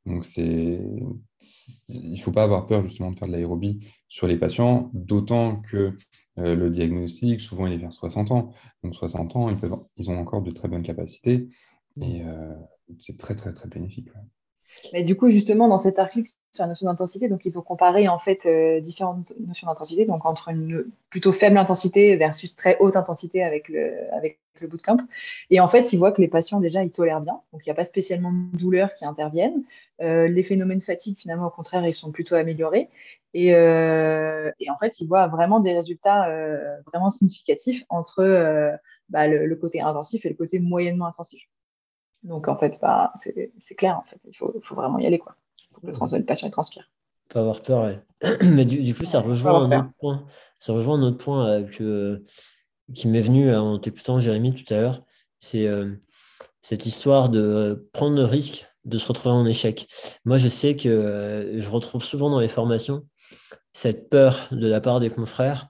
[0.06, 0.80] Donc, c'est,
[1.90, 5.62] il ne faut pas avoir peur justement de faire de l'aérobie sur les patients, d'autant
[5.62, 5.98] que
[6.38, 8.54] euh, le diagnostic, souvent, il est vers 60 ans.
[8.84, 11.50] Donc, 60 ans, ils, peuvent, ils ont encore de très bonnes capacités
[12.00, 12.54] et euh,
[13.00, 14.10] c'est très, très, très bénéfique.
[14.94, 18.08] Mais du coup, justement, dans cet article sur la notion d'intensité, donc ils ont comparé
[18.08, 22.96] en fait euh, différentes notions d'intensité, donc entre une plutôt faible intensité versus très haute
[22.96, 24.98] intensité avec le, avec le bootcamp.
[25.50, 27.72] Et en fait, ils voient que les patients déjà ils tolèrent bien, donc il n'y
[27.72, 29.64] a pas spécialement de douleurs qui interviennent.
[30.02, 32.90] Euh, les phénomènes fatigue, finalement, au contraire, ils sont plutôt améliorés.
[33.34, 36.30] Et, euh, en fait, ils voient vraiment des résultats
[36.88, 38.80] vraiment significatifs entre
[39.10, 41.42] bah, le côté intensif et le côté moyennement intensif.
[42.24, 45.20] Donc en fait, bah, c'est clair, en fait, il faut, faut, vraiment y aller.
[45.20, 45.36] Quoi.
[45.60, 46.90] Il faut que le, patient il transpire.
[47.30, 48.00] Pas avoir peur, ouais.
[48.44, 50.26] Mais du, coup, ça rejoint, un autre point,
[50.60, 52.26] ça rejoint un autre point euh, que,
[52.94, 55.04] qui m'est venu en t'écoutant Jérémy tout à l'heure.
[55.40, 55.96] C'est euh,
[56.62, 59.88] cette histoire de prendre le risque de se retrouver en échec.
[60.26, 63.06] Moi, je sais que euh, je retrouve souvent dans les formations
[63.74, 65.68] cette peur de la part des confrères.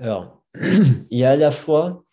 [0.00, 2.04] Alors, il y a à la fois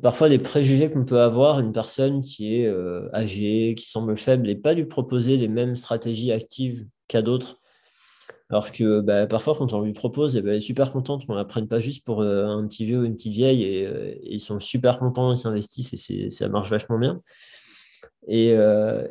[0.00, 4.48] parfois des préjugés qu'on peut avoir, une personne qui est euh, âgée, qui semble faible,
[4.48, 7.58] et pas lui proposer les mêmes stratégies actives qu'à d'autres.
[8.50, 11.32] Alors que bah, parfois, quand on lui propose, eh ben, elle est super contente qu'on
[11.32, 13.86] ne la prenne pas juste pour euh, un petit vieux ou une petite vieille, et,
[13.86, 17.20] euh, ils sont super contents, ils s'investissent, et ça marche vachement bien.
[18.28, 18.50] Et,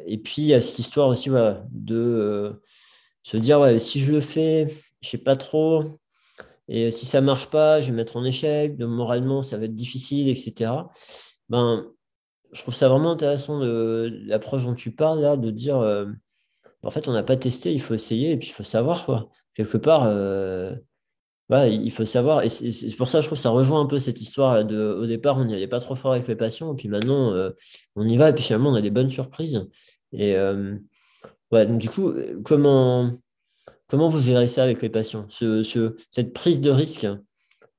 [0.07, 1.29] et puis, il y a cette histoire aussi
[1.69, 2.62] de
[3.23, 4.67] se dire, ouais, si je le fais,
[5.01, 5.99] je ne sais pas trop,
[6.73, 9.75] et si ça marche pas, je vais mettre en échec, de, moralement, ça va être
[9.75, 10.71] difficile, etc.
[11.49, 11.86] Ben,
[12.53, 16.05] je trouve ça vraiment intéressant l'approche dont tu parles là, de dire euh,
[16.81, 19.29] en fait, on n'a pas testé, il faut essayer et puis il faut savoir quoi.
[19.53, 20.73] Quelque part, euh,
[21.49, 22.43] il faut savoir.
[22.43, 25.05] Et c'est pour ça je trouve que ça rejoint un peu cette histoire de au
[25.05, 27.49] départ, on n'y allait pas trop fort avec les patients, et puis maintenant, euh,
[27.97, 29.67] on y va, et puis finalement, on a des bonnes surprises.
[30.13, 30.38] Et,
[31.51, 32.13] Ouais, du coup,
[32.45, 33.12] comment,
[33.91, 37.06] comment vous gérez ça avec les patients, ce, cette prise de risque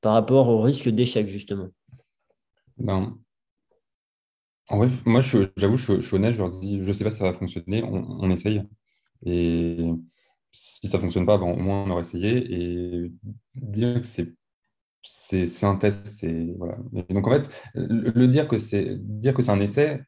[0.02, 1.68] par rapport au risque d'échec, justement?
[2.76, 3.16] Ben,
[4.68, 5.22] En vrai, moi,
[5.56, 7.82] j'avoue, je, suis honnête, je leur dis, je ne sais pas si ça va fonctionner,
[7.82, 8.62] on, essaye.
[9.24, 9.78] Et
[10.52, 12.36] si ça ne fonctionne pas, ben, au moins on aura essayé.
[12.52, 13.10] Et
[13.54, 14.34] dire que c'est
[15.04, 16.24] c'est un test.
[16.58, 16.76] Voilà.
[17.10, 20.02] donc en fait, le, dire que c'est dire que c'est un essai,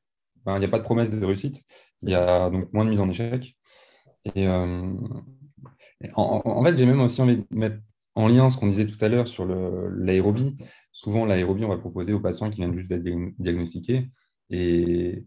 [0.44, 1.64] ben, il n'y a pas de promesse de réussite.
[2.02, 3.56] Il y a donc moins de mise en échec.
[4.34, 4.92] Et, euh,
[6.14, 7.77] en, fait, j'ai même aussi envie de mettre
[8.14, 10.57] en lien ce qu'on disait tout à l'heure sur l'aérobie.
[10.92, 13.05] Souvent, l'aérobie, on va proposer aux patients qui viennent juste d'être
[13.38, 14.09] diagnostiqués.
[14.50, 15.24] Et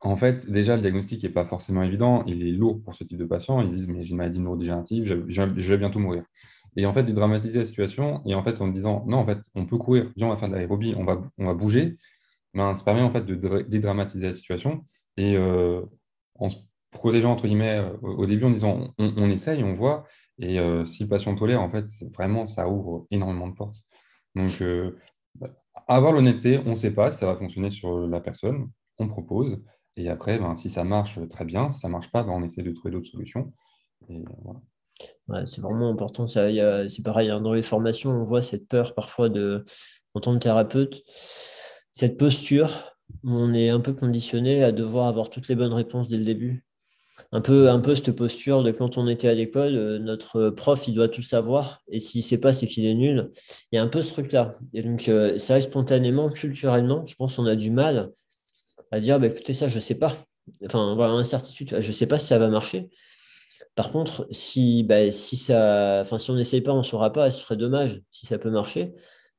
[0.00, 2.24] en fait, déjà, le diagnostic n'est pas forcément évident.
[2.26, 3.60] Il est lourd pour ce type de patient.
[3.60, 6.24] Ils disent, mais j'ai une maladie neurodégénérative, je, vais bientôt mourir.
[6.76, 9.66] Et en fait, dédramatiser la situation, et en fait, en disant, non, en fait, on
[9.66, 11.96] peut courir, viens, on va faire de l'aérobie, on va, on va bouger,
[12.54, 14.84] ben, ça permet en fait de dédramatiser la situation.
[15.16, 15.82] Et euh,
[16.36, 16.56] en se
[16.90, 20.04] protégeant, entre guillemets, euh, au début, en disant, on, essaye, on voit,
[20.38, 23.82] et euh, si le patient tolère, en fait, vraiment, ça ouvre énormément de portes.
[24.34, 24.62] Donc,
[25.34, 25.48] bah,
[25.86, 29.60] avoir l'honnêteté, on ne sait pas si ça va fonctionner sur la personne, on propose,
[29.96, 32.42] et après, ben, si ça marche, très bien, si ça ne marche pas, ben, on
[32.42, 33.52] essaie de trouver d'autres solutions.
[35.44, 36.26] C'est vraiment important.
[36.26, 39.64] C'est pareil, hein, dans les formations, on voit cette peur parfois de,
[40.14, 41.02] en tant que thérapeute,
[41.92, 46.18] cette posture on est un peu conditionné à devoir avoir toutes les bonnes réponses dès
[46.18, 46.64] le début.
[47.30, 50.88] Un peu, un peu cette posture de quand on était à l'école, euh, notre prof,
[50.88, 53.30] il doit tout savoir, et s'il ne sait pas, c'est qu'il est nul.
[53.70, 54.56] Il y a un peu ce truc-là.
[54.72, 58.12] Et donc, euh, ça spontanément, culturellement, je pense qu'on a du mal
[58.90, 60.16] à dire, bah, écoutez, ça, je ne sais pas.
[60.64, 62.88] Enfin, voilà, incertitude, je ne sais pas si ça va marcher.
[63.74, 67.30] Par contre, si, bah, si, ça, enfin, si on n'essaye pas, on ne saura pas,
[67.30, 68.94] ce serait dommage si ça peut marcher.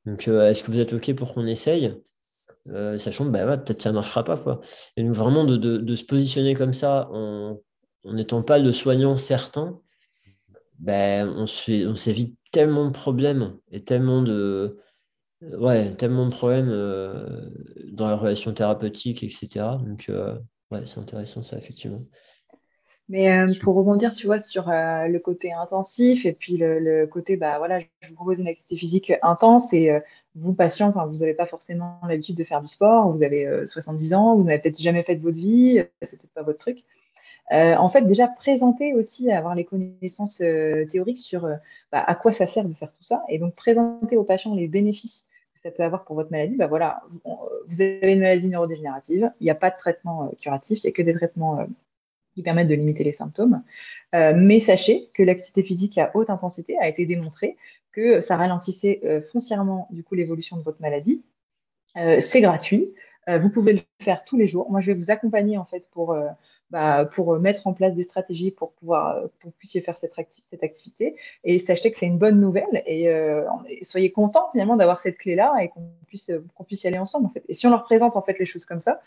[0.05, 1.93] Donc, euh, est-ce que vous êtes OK pour qu'on essaye?
[2.69, 4.37] Euh, Sachant que bah, peut-être ça ne marchera pas.
[4.37, 4.61] Quoi.
[4.95, 7.09] Et donc, vraiment, de, se positionner comme ça,
[8.05, 9.79] n'étant pas le soignant certain,
[10.79, 14.79] bah, on s'évite tellement de problèmes et tellement de,
[15.41, 17.49] ouais, tellement de problèmes euh,
[17.91, 19.77] dans la relation thérapeutique, etc.
[19.85, 20.09] Donc,
[20.71, 22.05] ouais, c'est intéressant ça, effectivement.
[23.09, 27.37] Mais euh, pour rebondir, tu vois, sur euh, le côté intensif et puis le, côté,
[27.37, 29.99] bah voilà, je vous propose une activité physique intense et euh,
[30.35, 34.35] vous, patient, vous n'avez pas forcément l'habitude de faire du sport, vous avez 70 ans,
[34.35, 36.83] vous n'avez peut-être jamais fait de votre vie, c'est peut-être pas votre truc.
[37.51, 41.41] En fait, déjà présenter aussi, avoir les connaissances théoriques sur
[41.91, 44.67] bah, à quoi ça sert de faire tout ça et donc présenter aux patients les
[44.67, 46.55] bénéfices que ça peut avoir pour votre maladie.
[46.55, 47.01] Bah voilà,
[47.67, 50.95] vous avez une maladie neurodégénérative, il n'y a pas de traitement curatif, il n'y a
[50.95, 51.65] que des traitements
[52.33, 53.63] qui permettent de limiter les symptômes.
[54.15, 57.57] Euh, mais sachez que l'activité physique à haute intensité a été démontré
[57.91, 61.23] que ça ralentissait euh, foncièrement du coup l'évolution de votre maladie.
[61.97, 62.93] Euh, c'est gratuit.
[63.27, 64.71] vous pouvez le faire tous les jours.
[64.71, 66.17] Moi, je vais vous accompagner en fait pour
[66.71, 70.17] bah, pour mettre en place des stratégies pour pouvoir pour puissiez faire cette,
[70.63, 71.15] activité.
[71.43, 73.11] Et sachez que c'est une bonne nouvelle et,
[73.81, 77.25] soyez contents finalement d'avoir cette clé-là et qu'on puisse, qu'on puisse y aller ensemble.
[77.25, 77.43] En fait.
[77.49, 79.01] Et si on leur présente en fait les choses comme ça,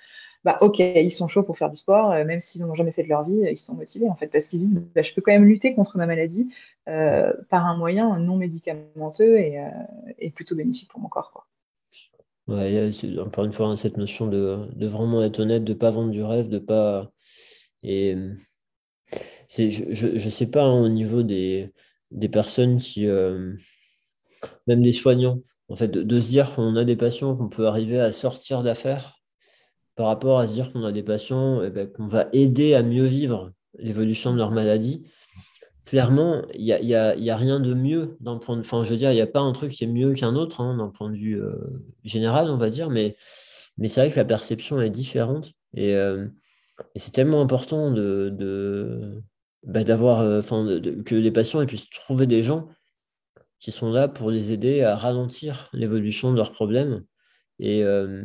[0.44, 3.08] bah, ok, ils sont chauds pour faire du sport, même s'ils n'ont jamais fait de
[3.08, 5.44] leur vie, ils sont motivés en fait, parce qu'ils disent, bah, je peux quand même
[5.44, 6.52] lutter contre ma maladie
[6.84, 9.62] par un moyen non médicamenteux et,
[10.18, 11.30] et, plutôt bénéfique pour mon corps.
[11.32, 11.46] Quoi.
[12.48, 15.90] Ouais, encore une fois, hein, cette notion de, de, vraiment être honnête, de ne pas
[15.90, 17.12] vendre du rêve, de pas
[17.82, 18.16] et
[19.48, 21.72] je ne sais pas hein, au niveau des,
[22.10, 23.54] des personnes qui, euh,
[24.66, 28.00] même des soignants, en fait, de, se dire qu'on a des patients qu'on peut arriver
[28.00, 29.18] à sortir d'affaires
[29.94, 32.82] par rapport à se dire qu'on a des patients eh ben, qu'on va aider à
[32.82, 35.04] mieux vivre l'évolution de leur maladie.
[35.84, 38.96] Clairement, il n'y a, y a, rien de mieux d'un point de Enfin, je veux
[38.96, 41.10] dire, il n'y a pas un truc qui est mieux qu'un autre hein, d'un point
[41.10, 41.56] de vue euh,
[42.04, 43.16] général, on va dire, mais,
[43.78, 45.52] mais c'est vrai que la perception est différente.
[45.74, 46.28] Et, euh,
[46.94, 49.22] et c'est tellement important de,
[49.64, 50.42] bah, d'avoir, euh,
[51.04, 52.68] que les patients puissent trouver des gens
[53.60, 57.04] qui sont là pour les aider à ralentir l'évolution de leurs problèmes
[57.58, 58.24] et, euh,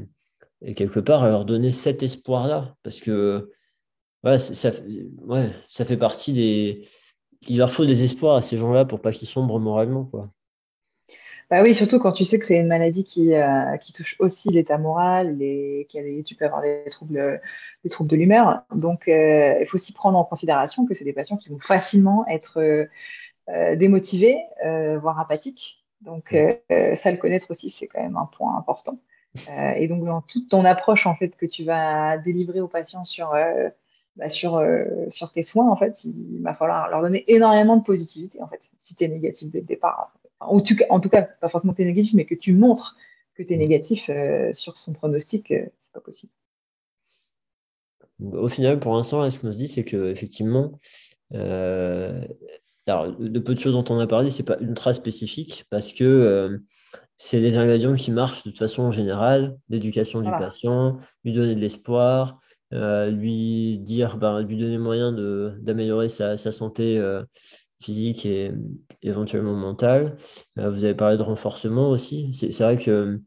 [0.75, 2.75] quelque part à leur donner cet espoir-là.
[2.83, 3.51] Parce que
[4.37, 4.71] ça,
[5.85, 6.87] fait partie des.
[7.47, 10.11] Il leur faut des espoirs à ces gens-là pour pas qu'ils sombrent moralement.
[11.49, 14.49] Bah oui, surtout quand tu sais que c'est une maladie qui, euh, qui touche aussi
[14.49, 17.41] l'état moral et que tu peux avoir des troubles,
[17.85, 18.63] des troubles de l'humeur.
[18.75, 22.27] Donc, euh, il faut aussi prendre en considération que c'est des patients qui vont facilement
[22.27, 24.37] être euh, démotivés,
[25.01, 25.85] voire apathiques.
[26.01, 26.35] Donc,
[26.69, 28.99] ça, le connaître aussi, c'est quand même un point important.
[29.77, 33.33] et donc, dans toute ton approche en fait que tu vas délivrer aux patients sur
[34.17, 34.61] bah, sur,
[35.09, 38.69] sur tes soins, en fait, il va falloir leur donner énormément de positivité, en fait,
[38.75, 41.73] si tu es négatif dès le départ en tout, cas, en tout cas, pas forcément
[41.73, 42.95] que tu es négatif, mais que tu montres
[43.35, 46.31] que tu es négatif euh, sur son pronostic, euh, c'est pas possible.
[48.19, 50.79] Au final, pour l'instant, ce qu'on se dit, c'est qu'effectivement,
[51.33, 52.25] euh,
[52.87, 55.93] alors, le peu de choses dont on a parlé, ce n'est pas ultra spécifique parce
[55.93, 56.57] que euh,
[57.15, 61.53] c'est des ingrédients qui marchent de toute façon en général, l'éducation du patient, lui donner
[61.53, 62.39] de l'espoir,
[62.73, 65.11] euh, lui dire, ben, lui donner moyen
[65.59, 66.97] d'améliorer sa, sa, santé
[67.81, 68.51] physique et
[69.01, 70.17] éventuellement mentale.
[70.55, 72.33] vous avez parlé de renforcement aussi.
[72.33, 73.21] C'est vrai que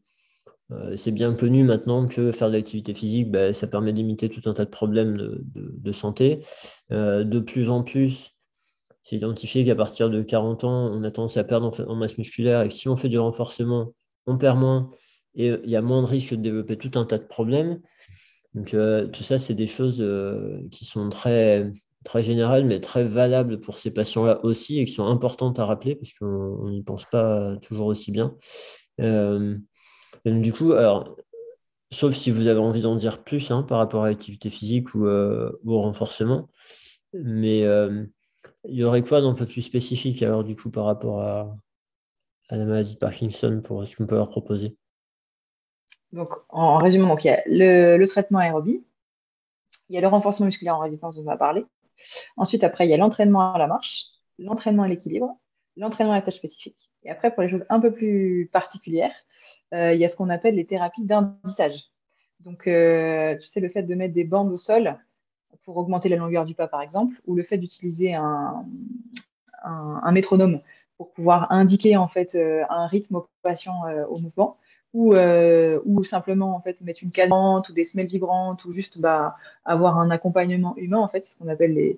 [0.71, 4.49] euh, c'est bien connu maintenant que faire de l'activité physique, ben, ça permet d'imiter tout
[4.49, 5.17] un tas de problèmes
[5.53, 6.41] de, santé.
[6.91, 8.31] Euh, de plus en plus,
[9.03, 12.61] c'est identifié qu'à partir de 40 ans, on a tendance à perdre en, masse musculaire
[12.61, 13.93] et que si on fait du renforcement,
[14.27, 14.89] on perd moins
[15.35, 17.81] et il y a moins de risques de développer tout un tas de problèmes.
[18.53, 20.05] Donc, euh, tout ça, c'est des choses
[20.71, 21.69] qui sont très,
[22.03, 25.95] très générales, mais très valables pour ces patients-là aussi et qui sont importantes à rappeler
[25.95, 28.35] parce qu'on n'y pense pas toujours aussi bien
[30.25, 31.15] du coup, alors,
[31.91, 35.05] sauf si vous avez envie d'en dire plus hein, par rapport à l'activité physique ou
[35.05, 36.49] euh, au renforcement,
[37.13, 38.05] mais euh,
[38.65, 41.55] il y aurait quoi d'un peu plus spécifique alors du coup par rapport à,
[42.49, 44.75] la maladie de Parkinson pour ce qu'on peut leur proposer?
[46.11, 48.83] Donc, en résumé, donc, il y a le, traitement aérobie,
[49.87, 51.65] il y a le renforcement musculaire en résistance dont on va parler.
[52.37, 54.05] Ensuite, après, il y a l'entraînement à la marche,
[54.39, 55.37] l'entraînement à l'équilibre,
[55.77, 56.89] l'entraînement à la tâche spécifique.
[57.03, 59.13] Et après, pour les choses un peu plus particulières,
[59.73, 61.85] euh, il y a ce qu'on appelle les thérapies d'indissage.
[62.41, 64.97] Donc, euh, tu sais, le fait de mettre des bandes au sol
[65.63, 68.65] pour augmenter la longueur du pas, par exemple, ou le fait d'utiliser un,
[70.11, 70.61] métronome
[70.97, 74.57] pour pouvoir indiquer en fait euh, un rythme au patient au mouvement,
[74.93, 79.35] ou, ou simplement en fait mettre une cadence ou des semelles vibrantes, ou juste bah,
[79.65, 81.97] avoir un accompagnement humain, en fait, ce qu'on appelle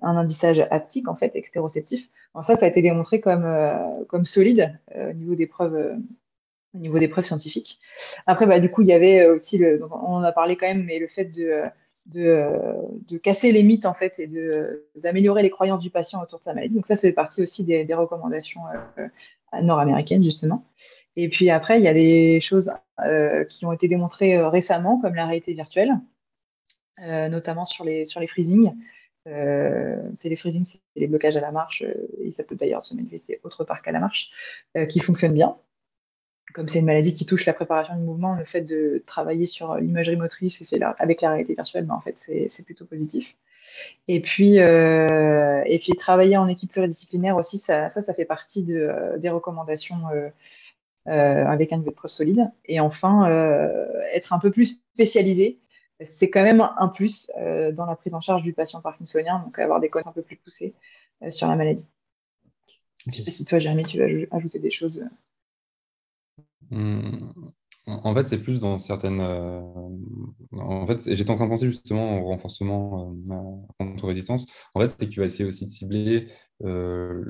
[0.00, 2.08] un indissage haptique, en fait, extéroceptif.
[2.34, 3.46] ça, ça a été démontré comme,
[4.08, 5.96] comme solide au niveau des preuves
[6.74, 7.78] au niveau des preuves scientifiques.
[8.26, 10.84] Après, bah, du coup, il y avait euh, aussi, on en a parlé quand même,
[10.84, 11.68] mais le fait de, euh,
[12.16, 14.28] euh, casser les mythes en fait et
[14.96, 16.74] d'améliorer les croyances du patient autour de sa maladie.
[16.74, 18.60] Donc ça, fait partie aussi des recommandations
[19.62, 20.64] nord-américaines justement.
[21.16, 22.72] Et puis après, il y a des choses
[23.48, 25.92] qui ont été démontrées récemment, comme la réalité virtuelle,
[26.98, 28.72] notamment sur les, sur les freezing.
[29.26, 31.82] c'est les freezing, c'est les blocages à la marche,
[32.20, 34.30] et ça peut d'ailleurs se manifester autre part qu'à la marche,
[34.88, 35.56] qui fonctionnent bien
[36.52, 39.76] comme c'est une maladie qui touche la préparation du mouvement, le fait de travailler sur
[39.76, 40.58] l'imagerie motrice
[40.98, 43.34] avec la réalité virtuelle, ben, en fait, c'est plutôt positif.
[44.06, 48.76] Et puis, euh, et puis, travailler en équipe pluridisciplinaire aussi, ça, ça, fait partie de,
[48.76, 50.28] euh, des recommandations euh,
[51.06, 52.50] avec un niveau de preuve solide.
[52.64, 53.26] Et enfin,
[54.12, 55.58] être un peu plus spécialisé,
[56.00, 59.80] c'est quand même un plus dans la prise en charge du patient parkinsonien, donc avoir
[59.80, 60.74] des codes un peu plus poussés
[61.28, 61.88] sur la maladie.
[63.04, 65.04] Je ne sais pas si toi, Jérémy, tu veux ajouter des choses.
[66.70, 67.30] Mmh.
[67.88, 69.20] En fait, c'est plus dans certaines.
[69.20, 69.60] Euh,
[70.52, 73.34] en fait, j'étais en train de penser justement au renforcement euh,
[73.78, 74.46] contre résistance.
[74.74, 76.28] En fait, c'est que tu vas essayer aussi de cibler
[76.62, 77.24] euh,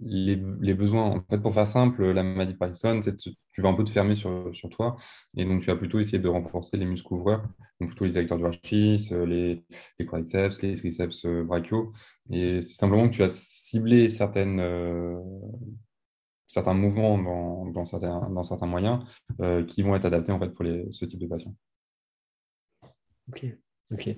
[0.00, 1.02] les, besoins.
[1.02, 3.16] En fait, pour faire simple, la maladie de
[3.52, 4.96] tu vas un peu te fermer sur, sur, toi.
[5.36, 7.42] Et donc, tu vas plutôt essayer de renforcer les muscles ouvreurs,
[7.78, 9.62] donc plutôt les acteurs du rachis, les,
[9.98, 11.92] les quadriceps, les triceps brachiaux.
[12.30, 14.58] Et c'est simplement que tu vas cibler certaines
[16.52, 19.00] certains mouvements dans, dans, certains, dans certains moyens
[19.40, 21.54] euh, qui vont être adaptés en fait, pour les, ce type de patients.
[23.30, 23.46] Ok,
[23.90, 24.16] ok.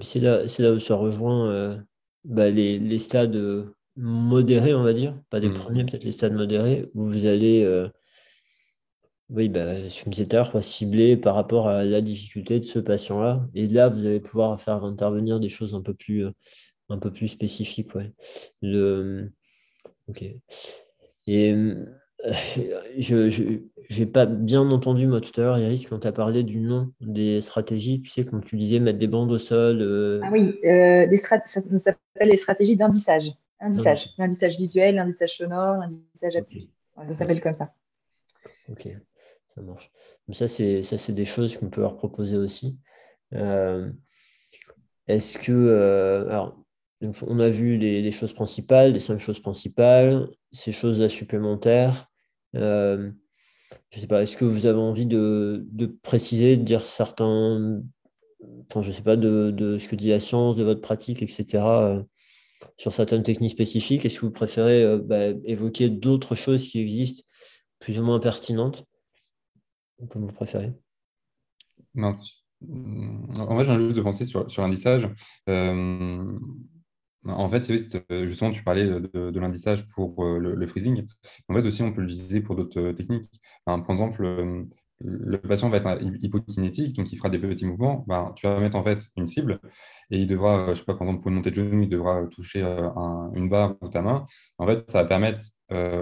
[0.00, 1.78] c'est là, là, où ça rejoint euh,
[2.24, 5.54] bah, les, les, stades euh, modérés, on va dire, pas des mmh.
[5.54, 7.62] premiers, peut-être les stades modérés, où vous allez,
[9.28, 13.46] oui, bah, je me disais tout cibler par rapport à la difficulté de ce patient-là.
[13.54, 16.24] Et là, vous allez pouvoir faire intervenir des choses un peu plus,
[16.88, 17.94] un peu plus spécifiques.
[17.94, 18.12] Ouais.
[18.62, 19.30] Le...
[20.08, 20.24] Ok.
[21.32, 21.76] Et euh,
[22.98, 23.60] je
[24.00, 26.92] n'ai pas bien entendu, moi, tout à l'heure, Iris, quand tu as parlé du nom
[27.00, 29.80] des stratégies, tu sais, quand tu disais mettre des bandes au sol.
[29.80, 33.30] Euh, ah oui, euh, ça s'appelle les stratégies d'indissage.
[33.60, 34.08] Indissage.
[34.18, 36.64] L'indissage visuel, l'indissage sonore, l'indissage actif.
[36.96, 37.72] ça s'appelle comme ça.
[38.68, 38.88] Ok,
[39.54, 39.92] ça marche.
[40.26, 42.76] Donc ça, c'est des choses qu'on peut leur proposer aussi.
[45.06, 46.26] Est-ce que.
[46.28, 46.60] alors,
[47.02, 52.06] on a vu les, choses principales, les cinq choses principales, ces choses supplémentaires.
[52.56, 53.10] Euh,
[53.90, 55.64] je ne sais pas, est-ce que vous avez envie de,
[56.02, 57.82] préciser, de dire certains,
[58.68, 62.02] enfin, je sais pas, de, ce que dit la science, de votre pratique, etc., euh,
[62.76, 64.04] sur certaines techniques spécifiques?
[64.04, 67.22] Est-ce que vous préférez euh, bah, évoquer d'autres choses qui existent,
[67.78, 68.84] plus ou moins pertinentes,
[70.10, 70.72] comme vous préférez?
[73.38, 75.08] En vrai, j'ai juste de penser sur, sur l'indissage.
[77.26, 77.68] En fait,
[78.10, 81.06] euh, justement, tu parlais de, l'indissage pour euh, le, freezing.
[81.48, 83.30] En fait, aussi, on peut l'utiliser pour d'autres euh, techniques.
[83.66, 84.22] par exemple,
[85.02, 88.04] le patient va être hypokinétique, donc il fera des petits mouvements.
[88.06, 89.60] Ben, tu vas mettre en fait une cible
[90.10, 92.26] et il devra, je sais pas, par exemple, pour une montée de genou, il devra
[92.26, 92.62] toucher
[93.34, 94.26] une barre ou ta main.
[94.58, 95.46] En fait, ça va permettre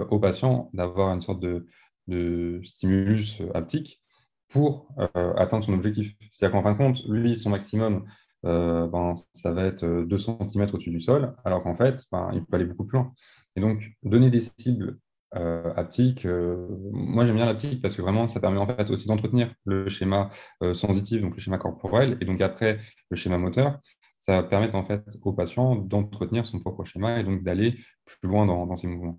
[0.09, 1.65] au patient d'avoir une sorte de,
[2.07, 4.01] de stimulus haptique
[4.49, 6.13] pour atteindre son objectif.
[6.31, 8.05] C'est-à-dire qu'en fin de compte, lui, son maximum,
[8.45, 12.45] euh, ben, ça va être 2 cm au-dessus du sol, alors qu'en fait, ben, il
[12.45, 13.13] peut aller beaucoup plus loin.
[13.55, 14.97] Et donc, donner des cibles
[15.35, 19.07] euh, haptiques, euh, moi j'aime bien l'aptique parce que vraiment, ça permet en fait aussi
[19.07, 20.29] d'entretenir le schéma
[20.73, 22.79] sensitif, donc le schéma corporel, et donc après,
[23.09, 23.79] le schéma moteur.
[24.17, 28.27] Ça va permettre en fait au patient d'entretenir son propre schéma et donc d'aller plus
[28.27, 29.17] loin dans, ses mouvements.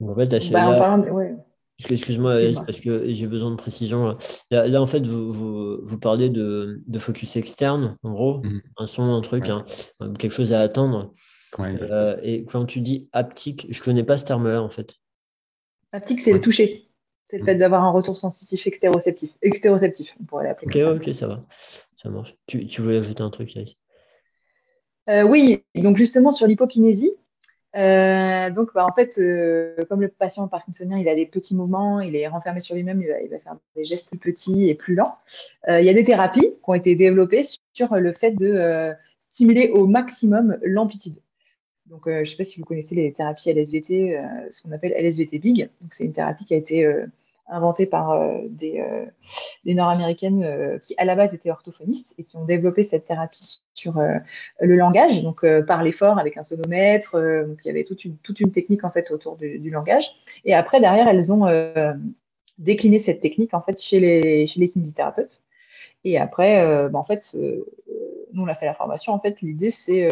[0.00, 0.32] En fait,
[1.90, 4.16] Excuse-moi, parce que j'ai besoin de précision.
[4.50, 8.60] Là, en fait, vous, vous, parlez de, de, focus externe, en gros, mmh.
[8.78, 9.64] un son, un truc, hein,
[10.18, 11.12] quelque chose à atteindre.
[11.60, 14.94] Euh, et quand tu dis haptique, je ne connais pas ce terme-là, en fait.
[15.92, 16.88] Haptique, c'est le toucher.
[17.28, 19.30] C'est le fait d'avoir un retour sensitif extéroceptif.
[19.40, 20.84] Extéroceptif, on pourrait l'appeler.
[20.84, 21.46] Ok, ok, ça va.
[21.96, 22.34] Ça marche.
[22.46, 23.54] Tu, tu voulais ajouter un truc,
[25.08, 27.12] euh, Oui, donc justement sur l'hypokinésie,
[27.74, 32.00] euh, donc, bah, en fait, euh, comme le patient parkinsonien, il a des petits mouvements,
[32.00, 35.16] il est renfermé sur lui-même, il, va, faire des gestes plus petits et plus lents.
[35.68, 39.70] Euh, il y a des thérapies qui ont été développées sur le fait de stimuler
[39.70, 41.16] au maximum l'amplitude.
[41.86, 44.18] Donc, je ne sais pas si vous connaissez les thérapies LSVT,
[44.50, 45.68] ce qu'on appelle LSVT Big.
[45.90, 46.86] C'est une thérapie qui a été
[47.48, 49.04] inventé par euh, des, euh,
[49.64, 53.60] des Nord-Américaines euh, qui, à la base, étaient orthophonistes et qui ont développé cette thérapie
[53.74, 53.94] sur
[54.60, 57.12] le langage, donc par l'effort avec un sonomètre.
[57.46, 60.04] donc, il y avait toute une, technique en fait autour du, langage.
[60.44, 61.46] Et après, derrière, elles ont
[62.58, 65.40] décliné cette technique en fait chez les, chez les kinésithérapeutes.
[66.04, 69.14] Et après, bah, en fait, nous, on a fait la formation.
[69.14, 70.08] En fait, l'idée, c'est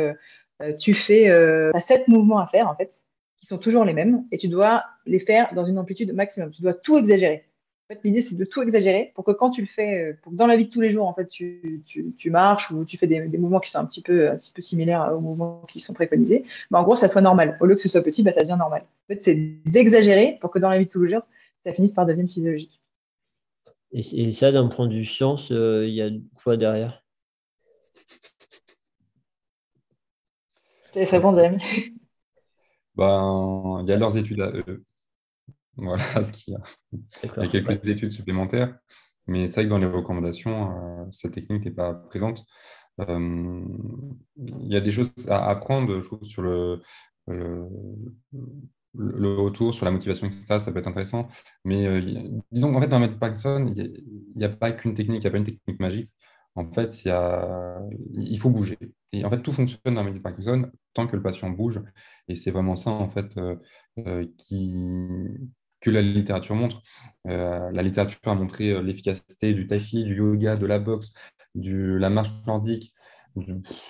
[0.81, 3.03] tu fais, as sept mouvements à faire, en fait,
[3.41, 6.51] qui sont toujours les mêmes et tu dois les faire dans une amplitude maximum.
[6.51, 7.47] Tu dois tout exagérer.
[7.89, 10.31] En fait, l'idée, c'est de tout exagérer pour que quand tu le fais, euh, pour
[10.31, 12.85] que dans la vie de tous les jours, en fait, tu, tu, tu marches ou
[12.85, 15.21] tu fais des, des, mouvements qui sont un petit peu, un petit peu similaires aux
[15.21, 17.57] mouvements qui sont préconisés, bah, en gros, ça soit normal.
[17.61, 18.83] Au lieu que ce soit petit, bah, ça devient normal.
[18.83, 21.23] En fait, c'est d'exagérer pour que dans la vie de tous les jours,
[21.65, 22.81] ça finisse par devenir physiologique.
[23.93, 27.03] Et, ça, d'un point de vue science, euh, il y a quoi derrière?
[30.87, 31.61] Je te laisse répondre, Jérémy.
[32.97, 34.85] Ben, il y a leurs études à eux.
[35.77, 36.61] Voilà ce qu'il y a.
[36.93, 38.77] Il y a quelques études supplémentaires,
[39.27, 42.45] mais c'est vrai que dans les recommandations, euh, cette technique n'est pas présente.
[43.01, 43.63] Euh,
[44.37, 46.83] il y a des choses à apprendre, je trouve, sur le,
[47.29, 47.69] le,
[48.95, 50.59] retour, sur la motivation, etc.
[50.59, 51.29] Ça peut être intéressant.
[51.65, 54.05] Mais euh, disons qu'en fait, dans la méthode Parkinson, il
[54.37, 56.13] n'y a, a, pas qu'une technique, il n'y a pas une technique magique.
[56.57, 57.81] En fait, il, y a,
[58.13, 58.79] il faut bouger.
[59.13, 61.81] Et en fait, tout fonctionne dans la méthode Parkinson tant que le patient bouge.
[62.29, 63.57] Et c'est vraiment ça, en fait, euh,
[63.99, 64.77] euh, qui,
[65.81, 66.83] que la littérature montre.
[67.27, 71.13] Euh, la littérature a montré l'efficacité du tai chi, du yoga, de la boxe,
[71.55, 72.93] de la marche nordique,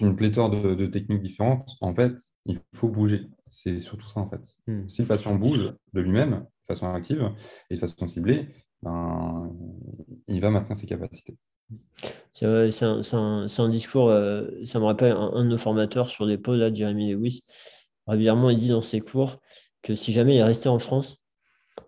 [0.00, 1.70] une pléthore de, techniques différentes.
[1.80, 2.14] En fait,
[2.46, 3.28] il faut bouger.
[3.48, 4.42] C'est surtout ça, en fait.
[4.66, 4.88] Hmm.
[4.88, 7.32] Si le patient bouge de lui-même, de façon active
[7.70, 8.48] et de façon ciblée,
[8.82, 9.52] ben,
[10.28, 11.36] il va maintenir ses capacités.
[12.32, 16.72] C'est un, discours, euh, ça me rappelle un, de nos formateurs sur les pôles, là,
[16.72, 17.42] Jeremy Lewis.
[18.06, 19.40] Régulièrement, il dit dans ses cours
[19.82, 21.18] que si jamais il est resté en France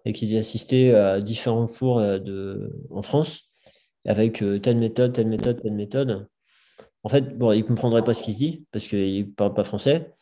[0.05, 3.51] et qu'il assisté à différents cours euh, en France,
[4.05, 6.28] avec euh, telle méthode, telle méthode, telle méthode,
[7.05, 9.64] en fait, bon, il ne comprendrait pas ce qu'il dit parce qu'il ne parle pas
[9.64, 10.12] français,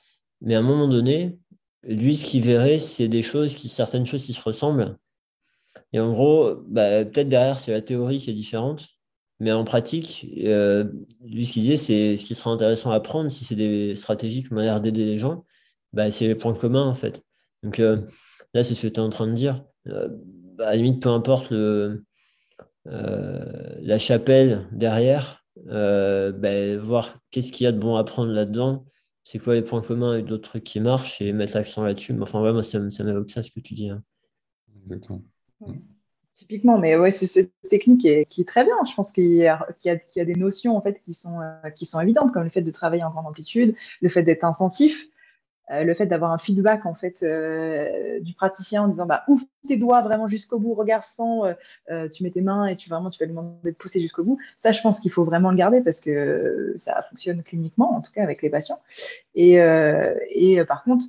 [0.40, 1.38] mais à un moment donné,
[1.82, 4.96] lui, ce qu'il verrait, c'est des choses, certaines choses qui se ressemblent.
[5.92, 8.86] Et en gros, bah, peut-être derrière, c'est la théorie qui est différente,
[9.40, 10.84] mais en pratique, euh,
[11.24, 14.44] lui, ce qu'il disait, c'est ce qui sera intéressant à apprendre, si c'est des stratégies
[14.44, 15.44] qui l'air d'aider les gens,
[15.94, 17.24] bah, c'est les points communs, en fait.
[17.62, 18.02] Donc euh,
[18.52, 19.64] là, c'est ce que tu es en train de dire.
[19.88, 20.08] Euh,
[20.56, 22.04] bah, à la limite, peu importe le,
[22.84, 28.84] la chapelle derrière, bah, voir qu'est-ce qu'il y a de bon à prendre là-dedans,
[29.24, 32.14] c'est quoi les points communs avec d'autres trucs qui marchent et mettre l'accent là-dessus.
[32.20, 33.88] Enfin, vraiment, ça, ça m'évoque ça, ce que tu dis.
[33.88, 34.02] Hein.
[34.82, 35.22] Exactement.
[36.40, 38.74] Typiquement, mais ouais, c'est cette technique qui est, très bien.
[38.88, 39.60] Je pense qu'il y, a
[40.14, 43.04] des notions en fait qui sont, euh, qui sont évidentes, comme le fait de travailler
[43.04, 45.04] en grande amplitude, le fait d'être intensif,
[45.70, 49.44] euh, le fait d'avoir un feedback en fait euh, du praticien en disant bah ouvre
[49.68, 51.42] tes doigts vraiment jusqu'au bout, regarde sans,
[52.10, 54.38] tu mets tes mains et tu vraiment tu vas demander de pousser jusqu'au bout.
[54.56, 58.12] Ça, je pense qu'il faut vraiment le garder parce que ça fonctionne cliniquement, en tout
[58.12, 58.80] cas avec les patients.
[59.34, 59.58] Et,
[60.66, 61.04] par contre,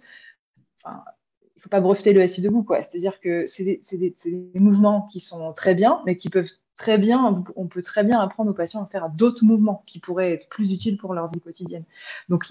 [0.86, 1.21] il
[1.62, 2.82] faut pas breveter le SI debout, quoi.
[2.82, 7.68] C'est-à-dire que c'est des, mouvements qui sont très bien, mais qui peuvent très bien, on
[7.68, 10.98] peut très bien apprendre aux patients à faire d'autres mouvements qui pourraient être plus utiles
[10.98, 11.84] pour leur vie quotidienne.
[12.30, 12.46] Donc,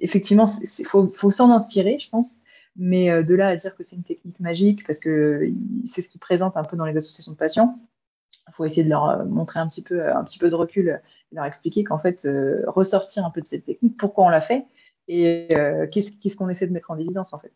[0.00, 0.48] effectivement,
[0.78, 2.36] il faut, s'en inspirer, je pense.
[2.76, 5.48] Mais euh, de là à dire que c'est une technique magique, parce que
[5.84, 7.78] c'est ce qui présente un peu dans les associations de patients,
[8.48, 11.00] il faut essayer de leur montrer un petit peu, un petit peu de recul
[11.32, 12.28] leur expliquer qu'en fait,
[12.66, 14.66] ressortir un peu de cette technique, pourquoi on l'a fait
[15.08, 15.48] et
[15.90, 17.52] qu'est-ce qu'on essaie de mettre en évidence en fait.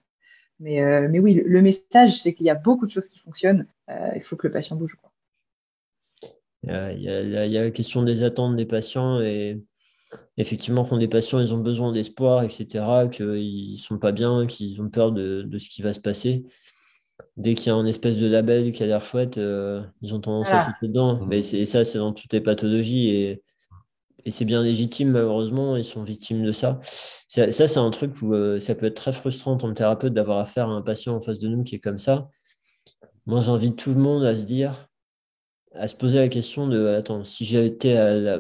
[0.61, 3.67] Mais, mais oui, le, message, c'est qu'il y a beaucoup de choses qui fonctionnent.
[3.89, 4.97] il faut que le patient bouge.
[6.65, 9.63] Il y, a, il y, a, la question des attentes des patients et
[10.37, 14.81] effectivement, quand des patients ils ont besoin d'espoir, etc., qu'ils ne sont pas bien, qu'ils
[14.81, 16.45] ont peur de, de, ce qui va se passer,
[17.37, 20.21] dès qu'il y a un espèce de label qui a l'air chouette, euh, ils ont
[20.21, 21.25] tendance à sauter dedans.
[21.27, 23.43] Mais ça, c'est dans toutes les pathologies et,
[24.25, 26.81] et c'est bien légitime, malheureusement, ils sont victimes de ça.
[27.29, 30.15] Ça, c'est un truc où euh, ça peut être très frustrant en tant que thérapeute
[30.15, 32.29] d'avoir affaire à un patient en face de nous qui est comme ça.
[33.27, 34.89] Moi, j'invite tout le monde à se dire,
[35.75, 37.95] à se poser la question de attends, si été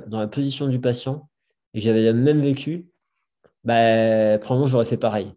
[0.08, 1.28] dans la position du patient
[1.74, 2.88] et que j'avais le même vécu,
[3.64, 5.32] bah, probablement j'aurais fait pareil.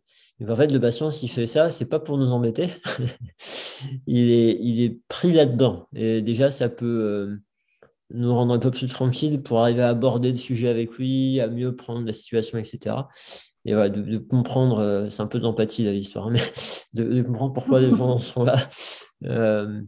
[0.47, 2.69] en fait, le patient, s'il fait ça, c'est pas pour nous embêter.
[4.07, 5.87] il, est, il est pris là-dedans.
[5.93, 7.41] Et déjà, ça peut euh,
[8.13, 11.47] nous rendre un peu plus tranquille pour arriver à aborder le sujet avec lui, à
[11.47, 12.95] mieux prendre la situation, etc.
[13.65, 16.39] Et voilà, de, comprendre, euh, c'est un peu d'empathie la l'histoire, mais
[16.93, 18.57] de, comprendre pourquoi les gens sont là.
[19.25, 19.81] Euh,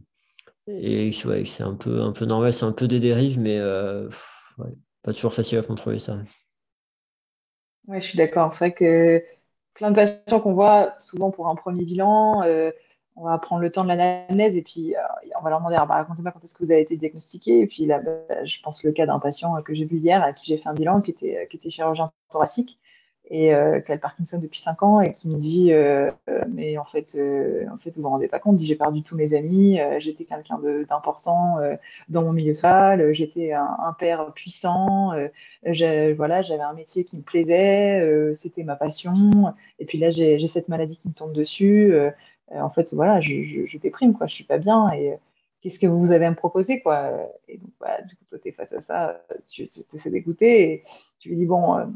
[0.66, 4.08] et ouais, c'est un peu, un peu normal, c'est un peu des dérives, mais euh,
[5.02, 6.18] pas toujours facile à contrôler ça.
[7.86, 8.52] Oui, je suis d'accord.
[8.52, 9.22] C'est vrai que
[9.74, 12.70] plein de patients qu'on voit souvent pour un premier bilan, euh,
[13.16, 15.00] on va prendre le temps de l'analyse et puis euh,
[15.38, 17.60] on va leur demander bah, racontez-moi quand est-ce que vous avez été diagnostiqué.
[17.60, 20.32] Et puis là, bah, je pense le cas d'un patient que j'ai vu hier à
[20.32, 22.78] qui j'ai fait un bilan qui était, était chirurgien thoracique
[23.30, 26.44] et euh, qui a le Parkinson depuis 5 ans et qui me dit euh, euh,
[26.52, 27.16] mais en fait
[27.72, 31.56] en fait vous vous rendez pas compte j'ai perdu tous mes amis j'étais quelqu'un d'important
[32.10, 35.12] dans mon milieu social j'étais un, père puissant
[35.62, 40.68] voilà j'avais un métier qui me plaisait c'était ma passion et puis là j'ai cette
[40.68, 41.94] maladie qui me tombe dessus
[42.52, 45.18] en fait voilà je, je, déprime quoi je suis pas bien et
[45.60, 47.10] qu'est-ce que vous avez à me proposer quoi?
[47.48, 50.72] Et donc bah, du coup toi tu es face à ça tu, tu, tu dégoûté
[50.72, 50.82] et
[51.18, 51.92] tu lui dis bon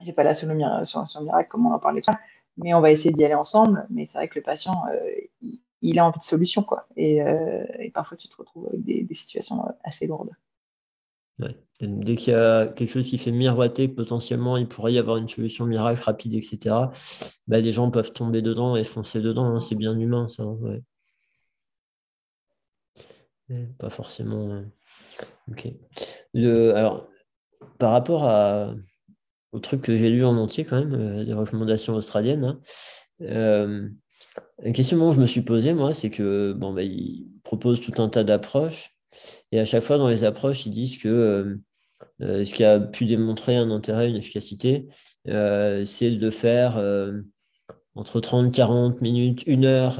[0.00, 2.18] j'ai pas la solution miracle, comme on en parlait pas,
[2.56, 3.86] mais on va essayer d'y aller ensemble.
[3.90, 5.10] Mais c'est vrai que le patient, euh,
[5.82, 6.86] il, a envie de solution, quoi.
[6.98, 10.30] Euh, et, parfois, tu te retrouves avec des, situations euh, assez lourdes.
[11.80, 15.28] Dès qu'il y a quelque chose qui fait miroiter, potentiellement, il pourrait y avoir une
[15.28, 16.90] solution miracle rapide, etc.
[17.46, 19.54] Bah, les gens peuvent tomber dedans et foncer dedans.
[19.54, 19.60] Hein.
[19.60, 20.44] C'est bien humain, ça.
[23.50, 24.62] Hein, pas forcément.
[25.50, 25.68] Ok.
[26.32, 27.08] Le, alors,
[27.78, 28.24] par rapport
[29.52, 32.44] au truc que j'ai lu en entier quand même, euh, des recommandations australiennes.
[32.44, 32.60] Hein.
[33.22, 33.88] Euh,
[34.62, 38.00] une question que je me suis posée, moi, c'est que bon, bah, ils proposent tout
[38.02, 38.95] un tas d'approches,
[39.52, 41.58] et à chaque fois dans les approches, ils disent que
[42.20, 44.86] euh, ce qui a pu démontrer un intérêt, une efficacité,
[45.26, 46.82] c'est de faire
[47.94, 49.96] entre 30, 40 minutes, une heure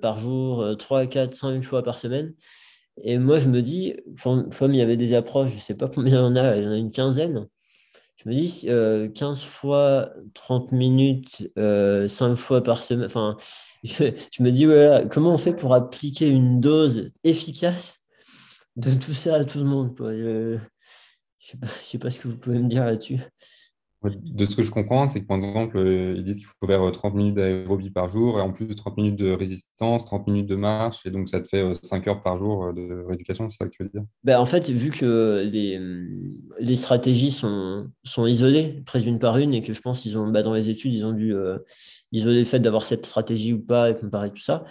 [0.00, 2.34] par jour, 3, 4, 5 fois par semaine.
[3.02, 5.88] Et moi, je me dis, comme il y avait des approches, je ne sais pas
[5.88, 7.48] combien il y en a, il y en a une quinzaine,
[8.16, 13.36] je me dis, 15 euh, fois 30 minutes, 5 euh, fois par semaine, enfin,
[13.84, 17.97] je, me dis, voilà, comment on fait pour appliquer une dose efficace
[18.78, 20.58] de tout ça à tout le monde Je ne
[21.40, 23.18] sais, sais, pas ce que vous pouvez me dire là-dessus.
[24.04, 26.92] De ce que je comprends, c'est que par exemple, euh, ils disent qu'il faut faire
[26.92, 30.54] 30 minutes d'aérobie par jour et en plus 30 minutes de résistance, 30 minutes de
[30.54, 33.70] marche, et donc ça te fait 5 heures par jour de rééducation, c'est ça que
[33.70, 34.04] tu veux dire?
[34.22, 35.80] Ben, En fait, vu que les,
[36.60, 40.28] les stratégies sont, sont isolées, prises une par une, et que je pense qu'ils ont,
[40.28, 41.58] bah, dans les études, ils ont dû euh,
[42.12, 44.64] isoler le fait d'avoir cette stratégie ou pas et comparer tout ça,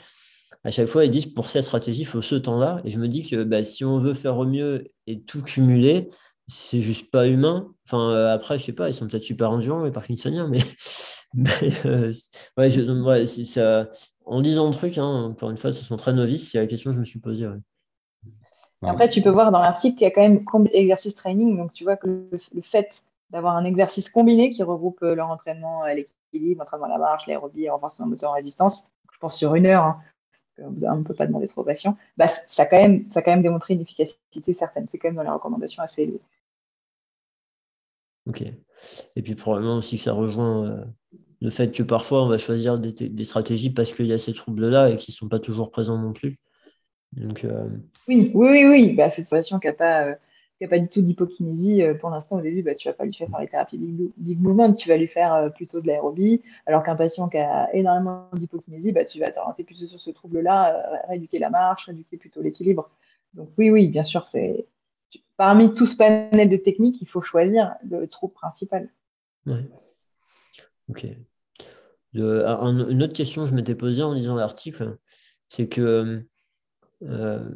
[0.63, 2.81] à chaque fois, ils disent pour cette stratégie, il faut ce temps-là.
[2.83, 6.09] Et je me dis que bah, si on veut faire au mieux et tout cumuler,
[6.47, 7.73] c'est juste pas humain.
[7.85, 10.59] Enfin, euh, après, je sais pas, ils sont peut-être super endurants, les parkinsoniens, mais,
[11.33, 12.11] mais euh,
[12.57, 13.89] ouais, je, ouais ça,
[14.25, 16.91] en disant le truc, hein, encore une fois, ce sont très novices, c'est la question
[16.91, 17.47] que je me suis posée.
[18.83, 21.83] Après, tu peux voir dans l'article qu'il y a quand même exercice training, donc tu
[21.83, 23.01] vois que le, fait
[23.31, 27.25] d'avoir un exercice combiné qui regroupe euh, leur entraînement à l'équilibre, l'entraînement à la marche,
[27.27, 29.99] l'aérobie, renforcement moteur en résistance, je pense sur une heure, hein,
[30.59, 33.21] on ne peut pas demander trop aux patients, bah, ça, a quand même, ça a
[33.21, 34.87] quand même démontré une efficacité certaine.
[34.87, 36.21] C'est quand même dans les recommandations assez élevées.
[38.27, 38.43] Ok.
[39.15, 40.85] Et puis probablement aussi que ça rejoint euh,
[41.41, 44.89] le fait que parfois on va choisir des, stratégies parce qu'il y a ces troubles-là
[44.89, 46.35] et qui ne sont pas toujours présents non plus.
[47.13, 47.69] Donc, euh,
[48.07, 48.93] Oui, oui, oui, oui.
[48.93, 50.17] Bah, c'est une situation qui n'a pas,
[50.61, 51.83] euh, pas du tout d'hypokinésie.
[51.99, 54.73] pour l'instant, au début, bah, tu ne vas pas lui faire les thérapies big, movement,
[54.73, 56.41] tu vas lui faire plutôt de l'aérobie.
[56.65, 61.01] Alors qu'un patient qui a énormément d'hypokinésie, bah, tu vas t'orienter plus sur ce trouble-là,
[61.07, 62.89] rééduquer la marche, rééduquer plutôt l'équilibre.
[63.33, 64.65] Donc oui, oui, bien sûr, c'est
[65.37, 68.89] parmi tout ce panel de techniques, il faut choisir le trouble principal.
[70.89, 71.05] Ok.
[72.13, 74.97] une autre question que je m'étais posée en lisant l'article,
[75.49, 76.25] c'est que,
[77.03, 77.49] euh,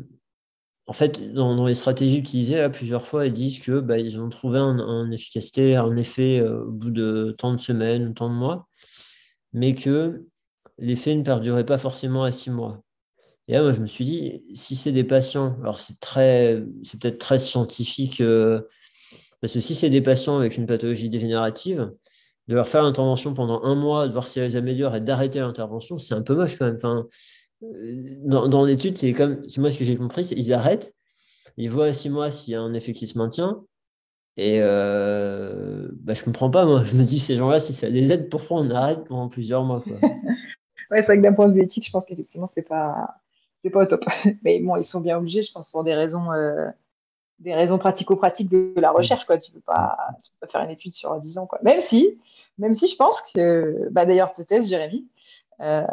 [0.92, 4.60] en fait, dans, les stratégies utilisées, plusieurs fois, ils disent que bah, ils ont trouvé
[4.60, 8.68] un, efficacité, un effet euh, au bout de tant de semaines ou tant de mois,
[9.54, 10.26] mais que
[10.80, 12.84] l'effet ne perdurait pas forcément à six mois.
[13.48, 17.00] Et là, moi, je me suis dit, si c'est des patients, alors c'est très, c'est
[17.00, 18.60] peut-être très scientifique, euh,
[19.40, 21.90] parce que si c'est des patients avec une pathologie dégénérative,
[22.50, 25.98] de leur faire l'intervention pendant un mois, de voir si elles améliorent et d'arrêter l'intervention,
[25.98, 26.76] c'est un peu moche quand même.
[26.76, 27.08] Enfin,
[27.62, 30.94] dans, l'étude, c'est comme, c'est moi ce que j'ai compris, c'est ils arrêtent,
[31.58, 33.64] ils voient à six mois s'il y a un effet qui se maintient.
[34.38, 36.84] Et euh, bah, je comprends pas, moi.
[36.86, 39.82] Je me dis, ces gens-là, si ça les aide, pourquoi on arrête pendant plusieurs mois
[39.82, 39.98] quoi?
[40.90, 43.16] Ouais, c'est vrai que d'un point de vue éthique, je pense qu'effectivement, c'est pas,
[43.64, 44.04] c'est pas au top.
[44.44, 46.68] Mais bon, ils sont bien obligés, je pense, pour des raisons, euh,
[47.40, 49.38] des raisons pratico-pratiques de la recherche, quoi.
[49.38, 51.60] Tu peux pas, tu peux pas faire une étude sur 10 ans, quoi.
[51.64, 52.20] Même si,
[52.58, 55.08] même si je pense que, bah, d'ailleurs, ce test, Jérémy,
[55.62, 55.86] euh,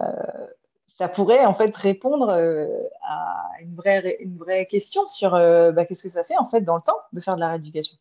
[0.99, 2.67] ça pourrait en fait répondre euh,
[3.03, 6.77] à une vraie, une vraie question sur bah, qu'est-ce que ça fait en fait dans
[6.77, 7.97] le temps de faire de la rééducation?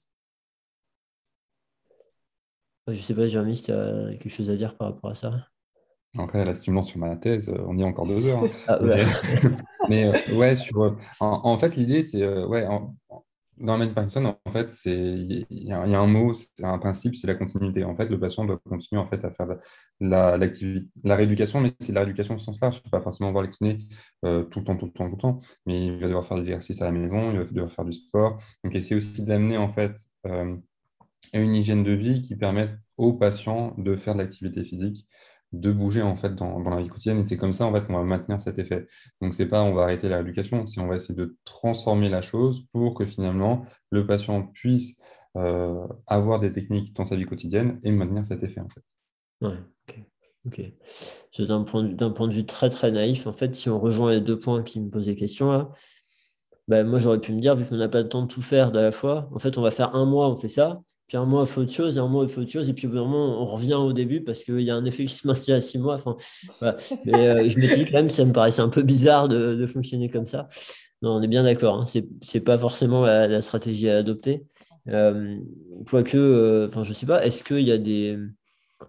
[2.88, 5.34] Je sais pas, Jérémy, si tu as quelque chose à dire par rapport à ça.
[6.18, 8.44] Après, là, si tu me sur ma thèse, on y est encore deux heures.
[8.44, 8.50] Hein.
[8.68, 8.80] Ah,
[9.90, 12.66] mais, euh, ouais, sur, en, fait, l'idée, c'est, euh, ouais,
[13.60, 17.36] dans la Parkinson, en fait, il y, a un mot, c'est un principe, c'est la
[17.36, 17.84] continuité.
[17.84, 19.48] En fait, le patient doit continuer en fait, à faire
[20.00, 22.76] la, la rééducation, mais c'est la rééducation au sens large.
[22.76, 23.80] Je ne pas forcément voir le kiné
[24.26, 26.38] euh, tout le temps, tout le temps, tout le temps, mais il va devoir faire
[26.38, 28.40] des exercices à la maison, il va devoir faire du sport.
[28.64, 29.96] Donc, essayer aussi d'amener en fait
[31.34, 35.08] une hygiène de vie qui permette aux patients de faire de l'activité physique
[35.54, 37.94] de bouger en fait dans, la vie quotidienne et c'est comme ça en fait qu'on
[37.94, 38.88] va maintenir cet effet.
[39.22, 42.22] Donc c'est pas on va arrêter la rééducation, c'est on va essayer de transformer la
[42.22, 44.98] chose pour que finalement le patient puisse
[45.38, 48.82] euh, avoir des techniques dans sa vie quotidienne et maintenir cet effet en fait.
[49.42, 50.00] Ouais, ok.
[50.48, 50.62] ok.
[51.48, 54.40] D'un point, point, de vue très très naïf, en fait, si on rejoint les deux
[54.40, 55.72] points qui me posaient question là,
[56.68, 58.72] ben, moi j'aurais pu me dire, vu qu'on n'a pas le temps de tout faire
[58.72, 61.26] de la fois, en fait on va faire un mois, on fait ça, puis un
[61.26, 62.90] mois, il faut autre chose, et un mois, il faut autre chose, et puis au
[62.90, 65.26] bout d'un moment, on revient au début parce qu'il y a un effet qui se
[65.26, 65.96] maintient à six mois.
[65.96, 66.18] Enfin,
[67.06, 70.10] Mais euh, je me dis quand même, ça me paraissait un peu bizarre de, fonctionner
[70.10, 70.50] comme ça.
[71.02, 71.86] Non, on est bien d'accord, hein.
[71.86, 74.46] ce n'est pas forcément la, stratégie à adopter.
[74.90, 75.38] Euh,
[75.90, 78.18] quoique, euh, enfin, je sais pas, est-ce qu'il y a des.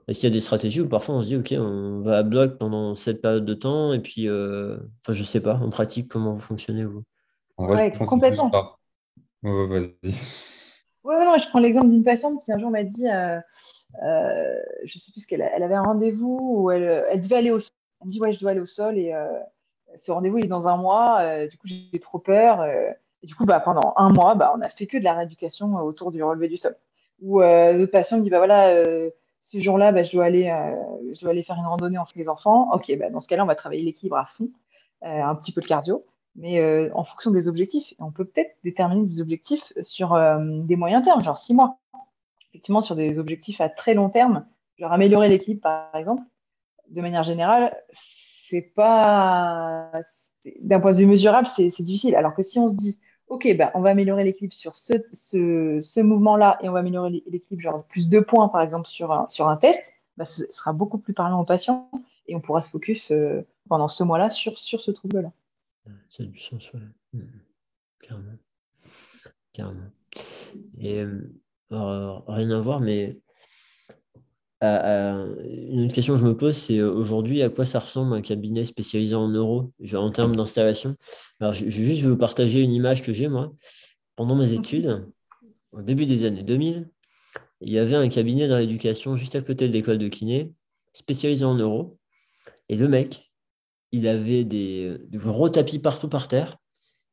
[0.06, 2.22] Est-ce qu'il y a des stratégies où parfois on se dit, OK, on va à
[2.22, 6.32] bloc pendant cette période de temps, et puis, enfin, je sais pas, en pratique, comment
[6.32, 7.04] vous fonctionnez, vous?
[7.58, 8.50] Ouais, complètement.
[9.42, 9.94] vas-y.
[11.08, 13.40] Oui, je prends l'exemple d'une patiente qui un jour m'a dit, euh,
[14.02, 17.36] euh, je ne sais plus ce qu'elle elle avait un rendez-vous où elle, elle, devait
[17.36, 17.72] aller au sol.
[18.02, 19.26] Elle me dit, ouais, je dois aller au sol et euh,
[19.96, 21.46] ce rendez-vous est dans un mois.
[21.46, 22.62] du coup, j'ai trop peur.
[22.62, 25.76] et du coup, bah, pendant un mois, bah, on a fait que de la rééducation
[25.76, 26.76] autour du relevé du sol.
[27.22, 28.70] Ou l'autre patient me dit, bah voilà,
[29.40, 30.54] ce jour-là, bah, je, dois aller,
[31.10, 32.68] je dois aller faire une randonnée entre les enfants.
[32.74, 34.50] Ok, dans ce cas-là, on va travailler l'équilibre à fond,
[35.00, 36.04] un petit peu de cardio
[36.38, 37.92] mais euh, en fonction des objectifs.
[37.98, 41.78] on peut peut-être déterminer des objectifs sur euh, des moyens termes, genre six mois.
[42.50, 44.46] Effectivement, sur des objectifs à très long terme,
[44.78, 46.22] genre améliorer l'équilibre, par exemple,
[46.88, 49.90] de manière générale, c'est pas.
[50.60, 52.14] D'un point de vue mesurable, c'est difficile.
[52.14, 56.00] Alors que si on se dit, OK, ben, on va améliorer l'équilibre sur ce, ce,
[56.00, 59.48] mouvement-là et on va améliorer l'équilibre, genre plus deux points, par exemple, sur un, sur
[59.48, 59.80] un test,
[60.16, 61.90] ben, ce sera beaucoup plus parlant au patient
[62.28, 65.32] et on pourra se focus euh, pendant ce mois-là sur, sur ce trouble-là.
[66.10, 66.80] Ça a du sens, ouais.
[67.12, 67.22] Mmh.
[68.00, 68.38] Carrément.
[69.52, 69.90] Carrément.
[70.78, 73.18] Et euh, rien à voir, mais
[74.60, 78.22] une autre question que je me pose, c'est euh, aujourd'hui à quoi ça ressemble un
[78.22, 80.96] cabinet spécialisé en neuro, en termes d'installation?
[81.40, 83.52] Alors, je, vais juste vous partager une image que j'ai, moi.
[84.16, 85.06] Pendant mes études,
[85.72, 86.88] au début des années 2000,
[87.60, 90.52] il y avait un cabinet dans l'éducation juste à côté de l'école de kiné,
[90.92, 91.98] spécialisé en neuro.
[92.68, 93.27] Et le mec,
[93.92, 96.58] il avait des, gros tapis partout par terre.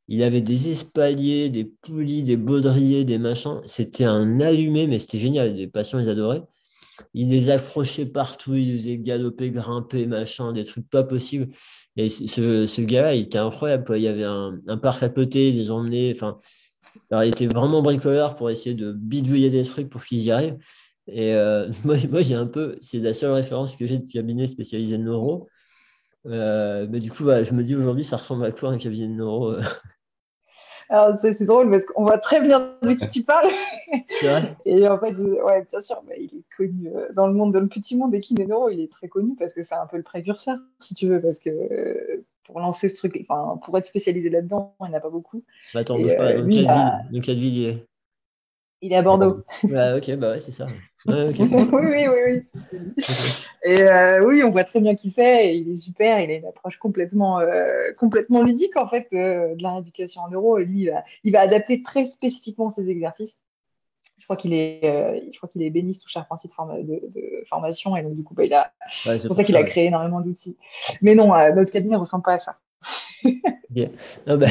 [0.08, 3.62] Il avait des espaliers, des poulies, des baudriers, des machins.
[3.66, 5.56] C'était un allumé, mais c'était génial.
[5.56, 6.44] Les patients, ils adoraient.
[7.14, 11.50] Il les accrochait partout, il les faisait galoper, grimper, machin, des trucs pas possibles.
[11.98, 13.98] Et ce, ce gars-là, il était incroyable.
[13.98, 16.14] Il y avait un, parc à côté, il les emmenait.
[16.16, 16.40] Enfin,
[17.12, 20.58] il était vraiment bricoleur pour essayer de bidouiller des trucs pour qu'ils y arrivent.
[21.08, 24.96] Et euh, moi, j'ai un peu, c'est la seule référence que j'ai de cabinet spécialisé
[24.96, 25.48] en neuro.
[26.26, 29.14] Euh, mais du coup, je me dis aujourd'hui, ça ressemble à quoi un cabinet de
[29.14, 29.62] neuro euh?
[30.90, 33.50] Alors, c'est drôle parce qu'on voit très bien de qui tu parles.
[34.66, 37.68] et en fait, ouais, bien sûr, il est connu euh, dans le monde, dans le
[37.68, 40.04] petit monde des kinés neuro, il est très connu parce que c'est un peu le
[40.04, 44.76] précurseur, si tu veux, parce que pour lancer ce truc, enfin, pour être spécialisé là-dedans,
[44.82, 45.44] il n'y en a pas beaucoup.
[45.74, 47.86] Bah, attends, bouge pas, ville, dans quelle ville il est
[48.82, 49.44] Il est à Bordeaux.
[49.64, 50.66] Bah, ok, bah ouais, c'est ça.
[51.08, 52.44] oui, oui, oui, oui.
[53.64, 55.58] Et euh, oui, on voit très bien qui c'est.
[55.58, 56.20] Il est super.
[56.20, 60.30] Il a une approche complètement, euh, complètement ludique en fait euh, de la rééducation en
[60.30, 60.58] euro.
[60.60, 63.38] Et lui, il va, il va, adapter très spécifiquement ses exercices.
[64.20, 68.02] Je crois qu'il est, je crois qu'il est béniste ou charpentier de, de, formation et
[68.02, 68.74] donc du coup, bah, il a,
[69.04, 70.58] c'est pour ça qu'il a créé énormément d'outils.
[71.04, 72.58] Mais non, notre cabinet ne ressemble pas à ça.
[73.70, 73.90] Bien.
[74.26, 74.48] Ah bah,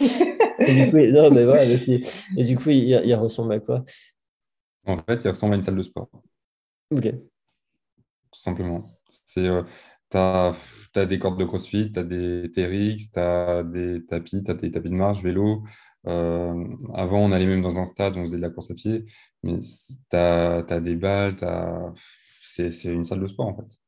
[0.58, 3.84] et du coup, non, mais voilà, et du coup il, il, ressemble à quoi?
[4.86, 6.08] En fait, il ressemble à une salle de sport.
[6.90, 7.10] Ok.
[7.10, 8.86] Tout simplement.
[9.08, 9.62] C'est, euh,
[10.10, 14.50] tu as, des cordes de crossfit, tu as des TRX, tu as des tapis, tu
[14.50, 15.64] as des tapis de marche, vélo.
[16.06, 19.04] Euh, avant, on allait même dans un stade, on faisait de la course à pied,
[19.42, 21.36] mais tu as, as, des balles,
[22.30, 23.78] c'est une salle de sport en fait.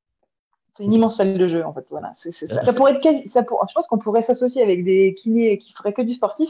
[0.79, 1.85] C'est une immense salle de jeu, en fait.
[1.91, 2.65] Voilà, c'est, ça.
[2.65, 2.73] ça.
[2.73, 5.93] pourrait être quasi, ça pour, je pense qu'on pourrait s'associer avec des kinés qui feraient
[5.93, 6.49] que du sportif.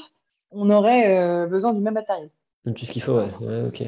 [0.51, 2.29] On aurait euh, besoin du même matériel.
[2.67, 3.31] Tout ce qu'il faut, ouais.
[3.41, 3.81] ouais, ok.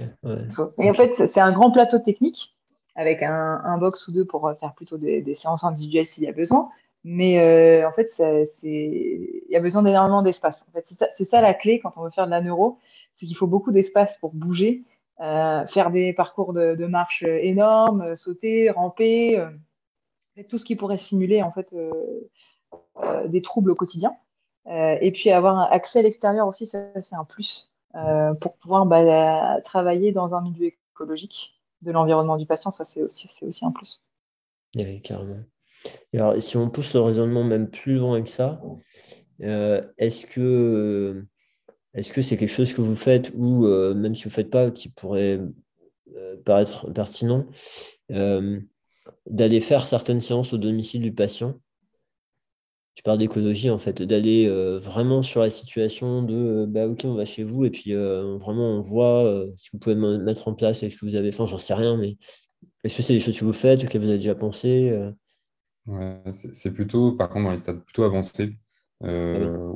[0.78, 2.54] Et en fait, c'est un grand plateau technique
[2.96, 6.24] avec un, un, box ou deux pour euh, faire plutôt des, des séances individuelles s'il
[6.24, 6.70] y a besoin.
[7.04, 8.08] Mais euh, en fait,
[8.62, 10.64] il y a besoin d'énormément d'espace.
[10.70, 12.78] En fait, c'est ça, ça, la clé quand on veut faire de la neuro,
[13.14, 14.84] c'est qu'il faut beaucoup d'espace pour bouger,
[15.20, 19.38] euh, faire des parcours de, de marche énormes, sauter, ramper
[20.48, 21.90] tout ce qui pourrait simuler en fait euh,
[23.02, 24.16] euh, des troubles au quotidien.
[24.66, 27.66] Euh, et puis avoir accès à l'extérieur aussi, ça c'est un plus
[28.40, 33.28] pour pouvoir bah, travailler dans un milieu écologique de l'environnement du patient, ça c'est aussi,
[33.42, 34.00] aussi un plus.
[34.76, 35.40] Oui, carrément.
[36.14, 38.60] alors, si on pousse le raisonnement même plus loin que ça,
[39.40, 41.26] est-ce que
[41.94, 44.70] est-ce que c'est quelque chose que vous faites ou même si vous ne faites pas,
[44.70, 45.40] qui pourrait
[46.44, 47.46] paraître pertinent
[49.26, 51.60] d'aller faire certaines séances au domicile du patient.
[52.94, 57.00] Tu parles d'écologie en fait, d'aller euh, vraiment sur la situation de euh, bah ok
[57.04, 60.54] on va chez vous et puis euh, vraiment on voit si vous pouvez mettre en
[60.54, 62.18] place avec ce que vous avez fait, j'en sais rien, mais
[62.84, 64.92] est-ce que c'est des choses que vous faites, que vous avez déjà pensé
[65.86, 68.56] ouais, C'est plutôt par contre dans les stades plutôt avancés.
[69.02, 69.08] Ah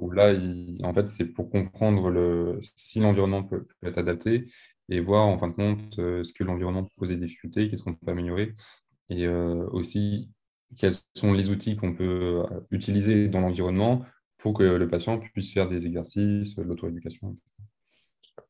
[0.03, 0.35] où là,
[0.82, 4.45] en fait, c'est pour comprendre le, si l'environnement peut, peut, être adapté
[4.91, 8.11] et voir en fin de compte ce que l'environnement pose des difficultés, qu'est-ce qu'on peut
[8.11, 8.55] améliorer
[9.11, 10.31] et euh, aussi
[10.77, 14.03] quels sont les outils qu'on peut euh, utiliser dans l'environnement
[14.39, 17.45] pour que le patient puisse faire des exercices, de l'auto-éducation, etc.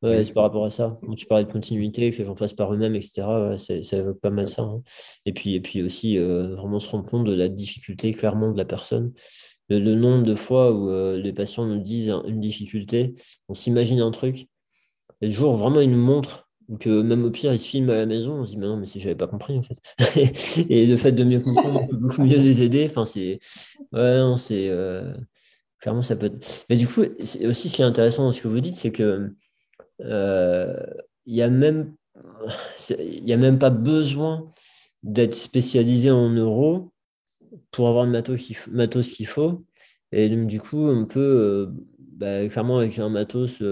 [0.03, 0.99] Ouais, c'est par rapport à ça.
[1.17, 3.57] tu parlais de continuité, que les gens fassent par eux-mêmes, etc.
[3.57, 4.63] ça évoque pas mal ça.
[4.63, 4.83] Hein.
[5.25, 8.57] Et, puis, et puis aussi, euh, vraiment se rendre compte de la difficulté clairement de
[8.57, 9.13] la personne.
[9.69, 13.15] Le, nombre de fois où les patients nous disent une difficulté,
[13.49, 14.49] on s'imagine un truc,
[15.21, 17.97] et le jour vraiment ils nous montrent donc, même au pire, ils se filment à
[17.97, 19.77] la maison, on se dit, mais non, mais j'avais pas compris, en fait.
[20.71, 22.87] et le fait de mieux comprendre, on peut beaucoup mieux les aider.
[22.89, 23.39] Enfin, c'est.
[23.93, 24.69] Ouais, non, c'est.
[24.71, 25.15] Euh,
[25.79, 26.65] clairement, ça peut être.
[26.71, 27.03] Mais du coup,
[27.45, 29.35] aussi ce qui est intéressant dans ce que vous dites, c'est que.
[30.01, 30.77] Euh,
[31.27, 31.95] il n'y a même.
[32.17, 34.53] A même pas besoin
[35.03, 36.93] d'être spécialisé en euros
[37.73, 39.65] pour avoir le matos qu'il faut.
[40.12, 41.67] Et donc, du coup, on peut, euh,
[41.99, 43.62] bah, clairement, avec un matos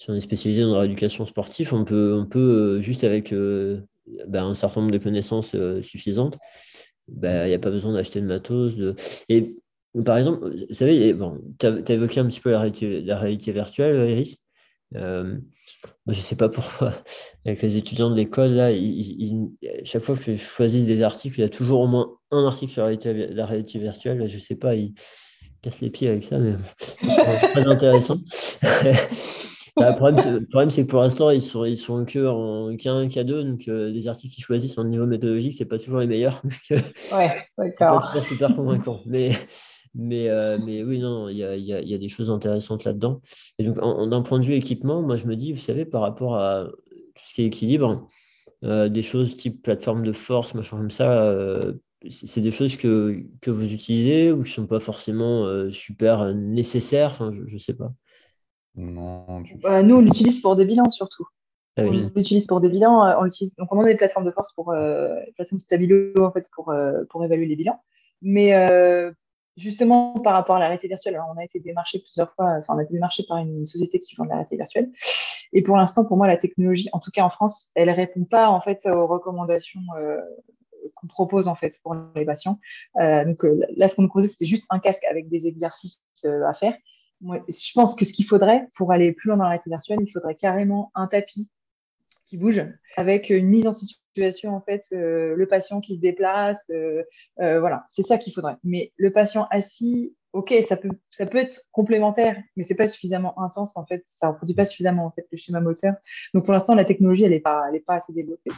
[0.00, 2.38] si on est spécialisé dans la rééducation sportive, on peut, on peut
[2.78, 3.82] euh, juste avec euh,
[4.26, 6.38] bah, un certain nombre de connaissances euh, suffisantes,
[7.06, 8.76] bah, il n'y a pas besoin d'acheter de matos.
[9.28, 9.56] Et
[10.02, 12.60] par exemple, vous savez, bon, tu as, évoqué un petit peu la
[13.18, 14.38] réalité, virtuelle, Iris.
[14.94, 15.36] je
[16.06, 16.94] ne sais pas pourquoi,
[17.44, 18.70] avec les étudiants de l'école, là,
[19.84, 22.72] chaque fois que je choisis des articles, il y a toujours au moins un article
[22.72, 24.26] sur la réalité, la réalité virtuelle.
[24.26, 24.94] je ne sais pas, ils
[25.60, 28.16] cassent les pieds avec ça, mais c'est très intéressant.
[29.80, 33.42] Bah, le problème, c'est que pour l'instant, ils sont, ils sont que en K1, K2,
[33.42, 36.42] donc euh, les articles qu'ils choisissent en niveau méthodologique, c'est pas toujours les meilleurs.
[36.70, 38.10] ouais, d'accord.
[38.12, 39.00] C'est super convaincant.
[39.06, 39.32] Mais,
[39.94, 42.84] mais, euh, mais oui, non, il y a, y, a, y a, des choses intéressantes
[42.84, 43.22] là-dedans.
[43.58, 46.36] Et donc, d'un point de vue équipement, moi, je me dis, vous savez, par rapport
[46.36, 46.66] à
[47.14, 48.06] tout ce qui est équilibre,
[48.62, 51.34] euh, des choses type plateforme de force, machin comme ça,
[52.10, 57.12] c'est des choses que, que vous utilisez ou qui ne sont pas forcément super nécessaires,
[57.12, 57.92] enfin, je ne sais pas.
[58.76, 61.26] Non, bah, nous, on l'utilise pour des bilans surtout.
[61.76, 63.04] Ah on l'utilise pour des bilans.
[63.04, 63.54] Euh, on utilise...
[63.56, 67.04] Donc, on a des plateformes de force pour euh, plateformes stabilo en fait pour, euh,
[67.10, 67.80] pour évaluer les bilans.
[68.22, 69.12] Mais euh,
[69.56, 72.56] justement, par rapport à la réalité virtuelle, on a été démarché plusieurs fois.
[72.58, 74.90] Enfin, on a été démarché par une société qui vend de la réalité virtuelle.
[75.52, 78.48] Et pour l'instant, pour moi, la technologie, en tout cas en France, elle répond pas
[78.48, 79.80] en fait aux recommandations
[80.94, 82.60] qu'on propose en fait pour les patients.
[82.96, 83.44] donc
[83.76, 86.74] là, ce qu'on nous proposait, c'était juste un casque avec des exercices à faire
[87.22, 90.10] je pense que ce qu'il faudrait pour aller plus loin dans la réalité virtuelle, il
[90.10, 91.48] faudrait carrément un tapis
[92.30, 92.64] qui bouge
[92.96, 97.02] avec une mise en situation en fait euh, le patient qui se déplace euh,
[97.40, 101.38] euh, voilà c'est ça qu'il faudrait mais le patient assis ok, ça peut, ça peut
[101.38, 105.10] être complémentaire, mais c'est pas suffisamment intense en fait, ça ne produit pas suffisamment en
[105.10, 105.94] fait le schéma moteur.
[106.34, 108.52] Donc pour l'instant, la technologie, elle n'est pas, elle est pas assez développée.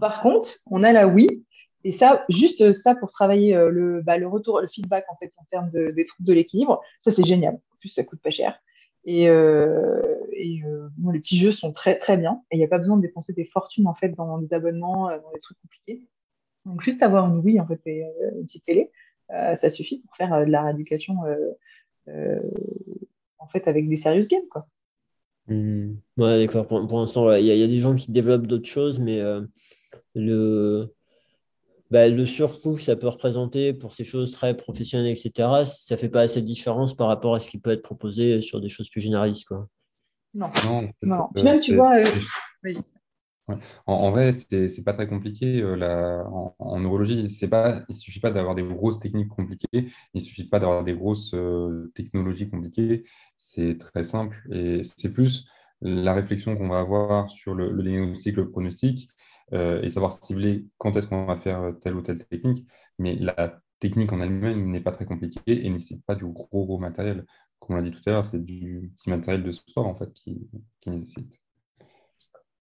[0.00, 1.44] Par contre, on a la Wii,
[1.84, 5.44] et ça, juste ça pour travailler le, bah, le retour, le feedback en fait en
[5.52, 7.60] termes de, des troubles de l'équilibre, ça c'est génial.
[7.88, 8.58] Ça coûte pas cher.
[9.04, 12.42] Et, euh, euh, les petits jeux sont très très bien.
[12.50, 15.08] Et il n'y a pas besoin de dépenser des fortunes en fait dans des abonnements,
[15.08, 16.02] dans des trucs compliqués.
[16.64, 18.04] Donc juste avoir une Wii en fait et
[18.36, 18.90] une petite télé,
[19.28, 21.16] ça suffit pour faire de la rééducation
[22.06, 24.66] en fait avec des serious games quoi.
[25.48, 25.96] Mmh.
[26.16, 26.66] Ouais, d'accord.
[26.66, 29.20] Pour, pour l'instant, il y, y, a des gens qui développent d'autres choses, mais
[30.14, 30.94] le
[31.90, 36.00] bah, le surcoût que ça peut représenter pour ces choses très professionnelles, etc., ça ne
[36.00, 38.68] fait pas assez de différence par rapport à ce qui peut être proposé sur des
[38.68, 39.46] choses plus généralistes.
[39.46, 39.68] Quoi.
[40.34, 40.48] Non,
[41.02, 41.28] non.
[41.36, 42.00] Euh, Même, tu vois.
[42.00, 42.72] Euh,
[43.86, 45.60] en, vrai, ce n'est pas très compliqué.
[45.60, 46.24] Euh, la...
[46.26, 47.84] en, neurologie, pas...
[47.88, 50.94] il ne suffit pas d'avoir des grosses techniques compliquées, il ne suffit pas d'avoir des
[50.94, 51.34] grosses
[51.94, 53.04] technologies compliquées.
[53.36, 54.42] C'est très simple.
[54.50, 55.46] Et c'est plus
[55.80, 59.08] la réflexion qu'on va avoir sur le, le diagnostic, le pronostic,
[59.52, 62.66] euh, et savoir cibler quand est-ce qu'on va faire euh, telle ou telle technique.
[62.98, 66.78] Mais la technique en elle-même n'est pas très compliquée et nécessite pas du gros, gros
[66.78, 67.26] matériel.
[67.58, 70.12] Comme on l'a dit tout à l'heure, c'est du petit matériel de sport en fait
[70.14, 70.48] qui,
[70.80, 71.40] qui nécessite.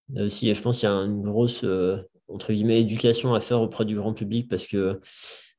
[0.10, 3.62] Là aussi, je pense qu'il y a une grosse euh, entre guillemets éducation à faire
[3.62, 5.00] auprès du grand public parce que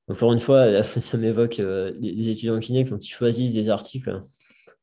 [0.08, 4.22] encore une fois, ça m'évoque les étudiants kinés quand ils choisissent des articles.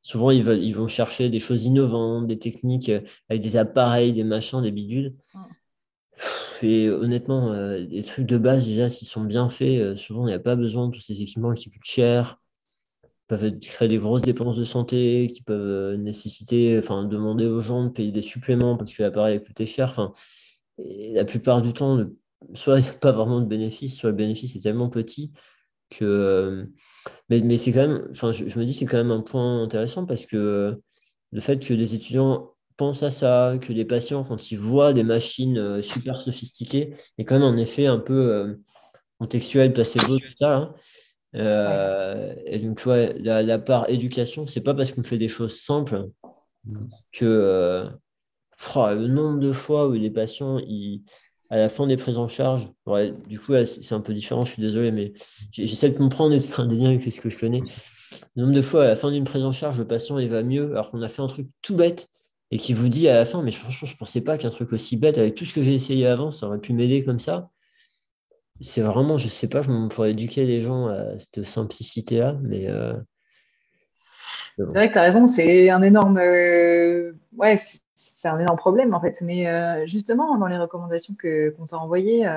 [0.02, 2.92] Souvent, ils, veulent, ils vont chercher des choses innovantes, des techniques
[3.30, 5.14] avec des appareils, des machins, des bidules.
[6.62, 10.30] Et honnêtement, euh, les trucs de base, déjà, s'ils sont bien faits, euh, souvent, il
[10.30, 12.40] n'y a pas besoin de tous ces équipements qui coûtent cher,
[13.28, 17.86] peuvent créer des grosses dépenses de santé, qui peuvent euh, nécessiter, enfin, demander aux gens
[17.86, 19.90] de payer des suppléments parce que l'appareil a coûté cher.
[19.90, 20.14] Enfin,
[20.78, 22.06] la plupart du temps,
[22.54, 25.32] soit il n'y a pas vraiment de bénéfice, soit le bénéfice est tellement petit
[25.90, 26.68] que.
[27.30, 29.64] mais, mais c'est quand même, enfin, je, je me dis, c'est quand même un point
[29.64, 30.80] intéressant parce que
[31.32, 32.52] le fait que les étudiants
[32.90, 37.36] à ça, que les patients, quand ils voient des machines euh, super sophistiquées, a quand
[37.36, 38.56] même un effet un peu euh,
[39.20, 40.56] contextuel, placebo, tout ça.
[40.56, 40.76] Hein.
[41.36, 45.60] Euh, et donc, tu vois, la, part éducation, c'est pas parce qu'on fait des choses
[45.60, 46.10] simples
[47.12, 47.88] que
[48.68, 51.04] le nombre de fois où les patients, ils,
[51.50, 52.70] à la fin des prises en charge,
[53.28, 55.14] du coup, c'est un peu différent, je suis désolé, mais
[55.52, 57.62] j'essaie de comprendre et de faire des liens avec ce que je connais.
[58.36, 60.44] Le nombre de fois, à la fin d'une prise en charge, le patient, il va
[60.44, 62.10] mieux, alors qu'on a fait un truc tout bête,
[62.52, 64.74] et qui vous dit à la fin, mais franchement, je ne pensais pas qu'un truc
[64.74, 67.50] aussi bête, avec tout ce que j'ai essayé avant, ça aurait pu m'aider comme ça.
[68.60, 72.70] C'est vraiment, je ne sais pas, pourrais éduquer les gens à cette simplicité-là, mais.
[72.70, 72.94] Euh,
[74.58, 76.20] c'est vrai que tu as raison, c'est un énorme.
[76.20, 77.60] Euh, ouais,
[77.96, 79.16] c'est un énorme problème en fait.
[79.22, 82.28] Mais euh, justement, dans les recommandations qu'on t'a envoyées,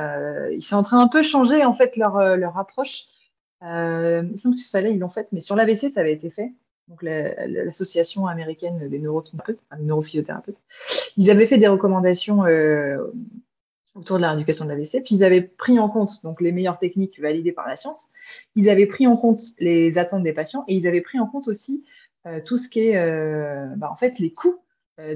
[0.53, 3.03] ils sont en train un peu changer en fait leur, leur approche.
[3.61, 6.31] il me semble que ça là, ils l'ont fait, mais sur l'AVC, ça avait été
[6.31, 6.53] fait
[6.89, 10.61] donc l'association américaine des neurothérapeutes, neurophysiothérapeutes,
[11.16, 12.99] ils avaient fait des recommandations euh,
[13.95, 16.78] autour de la rééducation de l'AVC, puis ils avaient pris en compte donc les meilleures
[16.78, 18.07] techniques validées par la science,
[18.55, 21.49] ils avaient pris en compte les attentes des patients et ils avaient pris en compte
[21.49, 21.85] aussi
[22.26, 24.61] euh, tout ce qui est euh, bah, en fait les coûts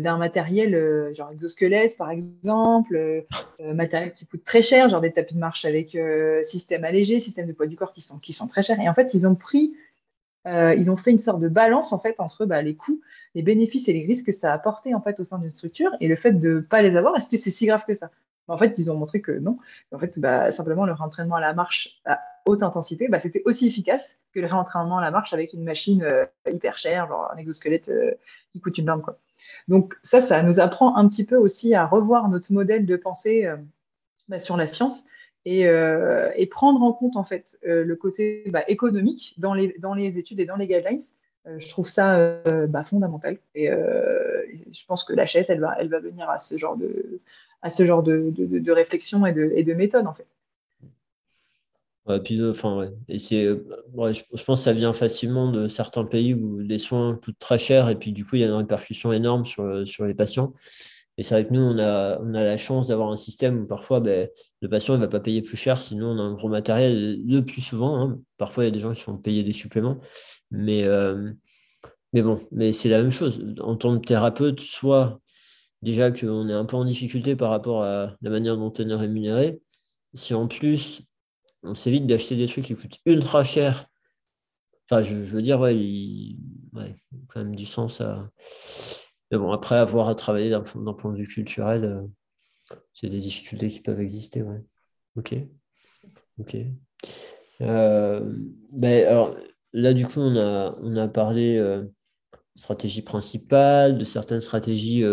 [0.01, 3.25] d'un matériel genre exosquelette par exemple,
[3.61, 5.97] matériel qui coûte très cher, genre des tapis de marche avec
[6.43, 8.81] système allégé, système de poids du corps qui sont, qui sont très chers.
[8.81, 9.73] Et en fait, ils ont pris
[10.47, 13.01] euh, ils ont fait une sorte de balance en fait entre bah, les coûts,
[13.35, 15.91] les bénéfices et les risques que ça a apporté en fait au sein d'une structure
[16.01, 17.17] et le fait de ne pas les avoir.
[17.17, 18.11] Est-ce que c'est si grave que ça?
[18.47, 19.59] En fait, ils ont montré que non.
[19.93, 23.67] En fait, bah, simplement leur entraînement à la marche à haute intensité, bah, c'était aussi
[23.67, 27.37] efficace que le réentraînement à la marche avec une machine euh, hyper chère, genre un
[27.37, 28.15] exosquelette euh,
[28.53, 29.03] qui coûte une blinde.
[29.67, 33.47] Donc ça, ça nous apprend un petit peu aussi à revoir notre modèle de pensée
[34.39, 35.05] sur la science
[35.49, 39.95] euh, et, prendre en compte en fait euh, le côté bah, économique dans les, dans
[39.95, 40.99] les études et dans les guidelines.
[41.47, 43.39] Euh, je trouve ça bah, fondamental.
[43.55, 47.21] Et je pense que la chaise, elle va, elle va venir à ce genre de,
[47.63, 50.27] à ce genre de, de, réflexion et de, et de méthode en fait.
[52.07, 52.89] Enfin,
[53.19, 57.39] c'est, je, je, pense que ça vient facilement de certains pays où les soins coûtent
[57.39, 60.15] très cher et puis du coup, il y a une répercussion énorme sur, sur les
[60.15, 60.55] patients.
[61.19, 63.67] Et c'est vrai que nous, on a, on a la chance d'avoir un système où
[63.67, 64.29] parfois ben,
[64.63, 67.45] le patient ne va pas payer plus cher, sinon on a un gros matériel le
[67.45, 68.01] plus souvent.
[68.01, 68.21] Hein.
[68.37, 69.99] Parfois, il y a des gens qui font payer des suppléments.
[70.53, 71.33] Mais, euh,
[72.13, 73.45] mais bon, mais c'est la même chose.
[73.61, 75.21] En tant que thérapeute, soit
[75.83, 78.95] déjà qu'on est un peu en difficulté par rapport à la manière dont on est
[78.95, 79.61] rémunéré,
[80.15, 81.03] si en plus
[81.65, 83.87] on s'évite d'acheter des trucs qui coûtent ultra cher,
[84.89, 86.39] enfin, je, veux dire, ouais, il,
[86.75, 86.97] ouais,
[87.29, 88.31] quand même du sens à
[89.31, 92.03] mais bon, après avoir à travailler d'un point de vue culturel, euh,
[92.95, 94.43] c'est des difficultés qui peuvent exister.
[94.43, 94.63] Ouais.
[95.17, 95.35] Ok.
[96.39, 96.57] Ok.
[97.61, 98.21] Euh,
[98.73, 99.37] ben, alors,
[99.73, 101.85] là, du coup, on a, on a parlé euh,
[102.57, 105.05] stratégie principale, de certaines stratégies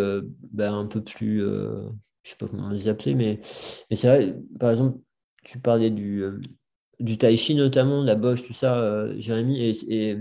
[0.51, 1.91] ben, un peu plus, je ne
[2.23, 3.41] sais pas comment les appeler, mais,
[3.89, 4.99] mais c'est vrai, par exemple,
[5.43, 6.23] tu parlais du,
[6.99, 9.73] du tai chi notamment, la boxe, tout ça, Jérémy, et,
[10.11, 10.17] et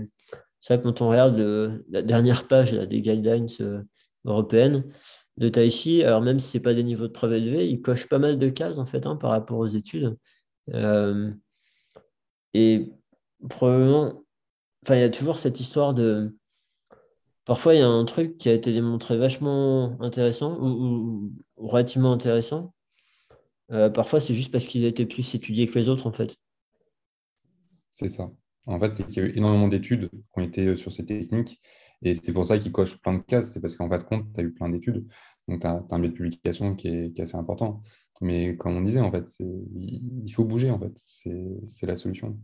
[0.65, 1.37] c'est que quand on regarde
[1.89, 3.47] la dernière page des guidelines
[4.25, 4.83] européennes
[5.37, 7.83] de tai chi, alors même si ce n'est pas des niveaux de preuve élevés, il
[7.83, 10.17] coche pas mal de cases en fait hein, par rapport aux études.
[12.55, 12.91] et
[13.47, 14.23] probablement,
[14.89, 16.35] il y a toujours cette histoire de.
[17.45, 22.73] Parfois, il y a un truc qui a été démontré vachement intéressant ou, relativement intéressant.
[23.71, 26.35] Euh, parfois, c'est juste parce qu'il a été plus étudié que les autres, en fait.
[27.91, 28.31] C'est ça.
[28.67, 31.59] En fait, c'est qu'il y a énormément d'études qui ont été euh, sur ces techniques.
[32.01, 33.51] Et c'est pour ça qu'il coche plein de cases.
[33.51, 35.07] C'est parce qu'en fait, compte, tu as eu plein d'études.
[35.47, 37.81] Donc, tu as, un biais de publication qui est, qui est, assez important.
[38.21, 40.93] Mais comme on disait, en fait, il faut bouger, en fait.
[40.95, 42.37] C'est la solution.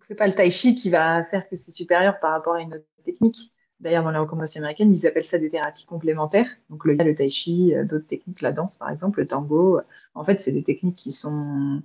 [0.00, 2.60] Ce n'est pas le tai chi qui va faire que c'est supérieur par rapport à
[2.60, 3.52] une autre technique.
[3.80, 6.48] D'ailleurs, dans les recommandations américaines, ils appellent ça des thérapies complémentaires.
[6.70, 9.80] Donc, le, le tai chi, euh, d'autres techniques, la danse par exemple, le tango.
[10.14, 11.82] En fait, c'est des techniques qui sont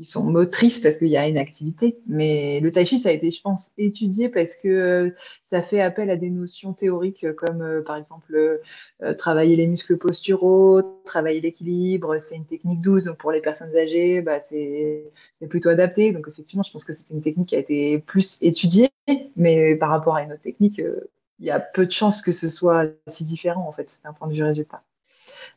[0.00, 1.98] qui sont motrices parce qu'il y a une activité.
[2.06, 5.10] Mais le tai chi, ça a été, je pense, étudié parce que euh,
[5.42, 8.34] ça fait appel à des notions théoriques comme, euh, par exemple,
[9.02, 12.16] euh, travailler les muscles posturaux, travailler l'équilibre.
[12.16, 15.12] C'est une technique douce, donc pour les personnes âgées, bah, c'est
[15.50, 16.12] plutôt adapté.
[16.12, 18.90] Donc, effectivement, je pense que c'est une technique qui a été plus étudiée,
[19.36, 22.48] mais par rapport à une autre technique, il y a peu de chances que ce
[22.48, 24.82] soit si différent, en fait, c'est un point de vue résultat.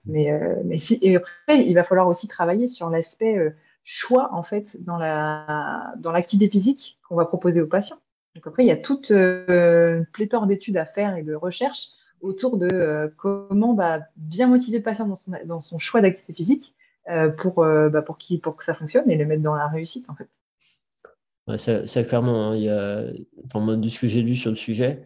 [0.06, 3.54] Mais, mais si, et après, il va falloir aussi travailler sur l'aspect
[3.84, 8.00] choix en fait dans la dans l'activité physique qu'on va proposer aux patients.
[8.36, 11.90] Donc après, il y a toute euh, une pléthore d'études à faire et de recherches
[12.22, 16.34] autour de euh, comment bah, bien motiver le patient dans son, dans son choix d'activité
[16.34, 16.74] physique
[17.10, 20.06] euh, pour, bah, pour, qui, pour que ça fonctionne et le mettre dans la réussite
[20.10, 21.86] en fait.
[21.86, 23.04] ça, clairement, hein, il y a,
[23.46, 25.04] enfin, moi, de ce que j'ai lu sur le sujet,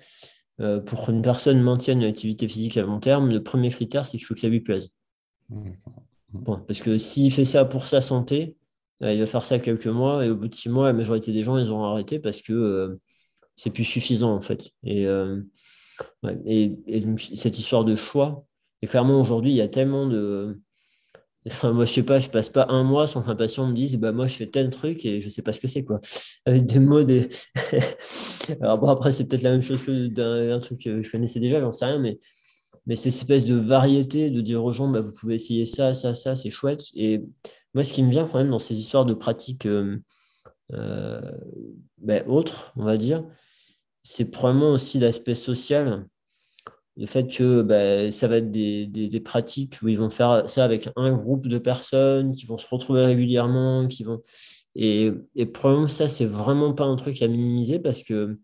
[0.86, 4.26] pour qu'une personne maintienne une activité physique à long terme, le premier critère, c'est qu'il
[4.26, 4.94] faut que ça lui plaise.
[6.34, 8.58] Bon, parce que s'il fait ça pour sa santé,
[9.04, 11.32] euh, il va faire ça quelques mois et au bout de six mois, la majorité
[11.32, 13.00] des gens, ils ont arrêté parce que euh,
[13.56, 14.72] c'est plus suffisant en fait.
[14.84, 15.42] Et, euh,
[16.46, 16.76] et,
[17.36, 18.46] cette histoire de choix,
[18.82, 20.60] et clairement aujourd'hui, il y a tellement de.
[21.48, 23.96] Enfin, moi, je sais pas, je passe pas un mois sans qu'un patient me dise,
[23.98, 26.02] bah, moi, je fais tel truc et je sais pas ce que c'est, quoi.
[26.46, 27.30] Avec des mots, des.
[28.62, 31.62] Alors, bon, après, c'est peut-être la même chose que d'un truc que je connaissais déjà,
[31.62, 32.20] j'en sais rien, mais,
[32.86, 36.14] mais cette espèce de variété de dire aux gens, bah, vous pouvez essayer ça, ça,
[36.16, 36.84] ça, c'est chouette.
[36.96, 37.22] Et
[37.74, 39.98] moi, ce qui me vient quand même dans ces histoires de pratiques euh,
[40.74, 41.22] euh,
[41.98, 43.24] ben, autres, on va dire,
[44.04, 46.08] c'est probablement aussi l'aspect social.
[46.96, 50.90] Le fait que ben, ça va être des, pratiques où ils vont faire ça avec
[50.96, 54.24] un groupe de personnes qui vont se retrouver régulièrement, qui vont.
[54.76, 55.12] Et,
[55.54, 58.40] probablement, ça, c'est vraiment pas un truc à minimiser parce que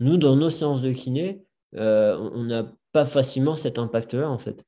[0.00, 1.42] nous, dans nos séances de kiné,
[1.76, 4.64] euh, on n'a pas facilement cet impact-là, en fait.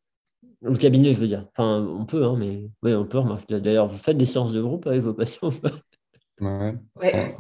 [0.63, 1.47] Le cabinet, je veux dire.
[1.57, 3.61] Enfin, on peut, hein, mais oui, on peut remarquer.
[3.61, 5.51] D'ailleurs, vous faites des séances de groupe avec vos patients
[6.41, 6.75] Ouais.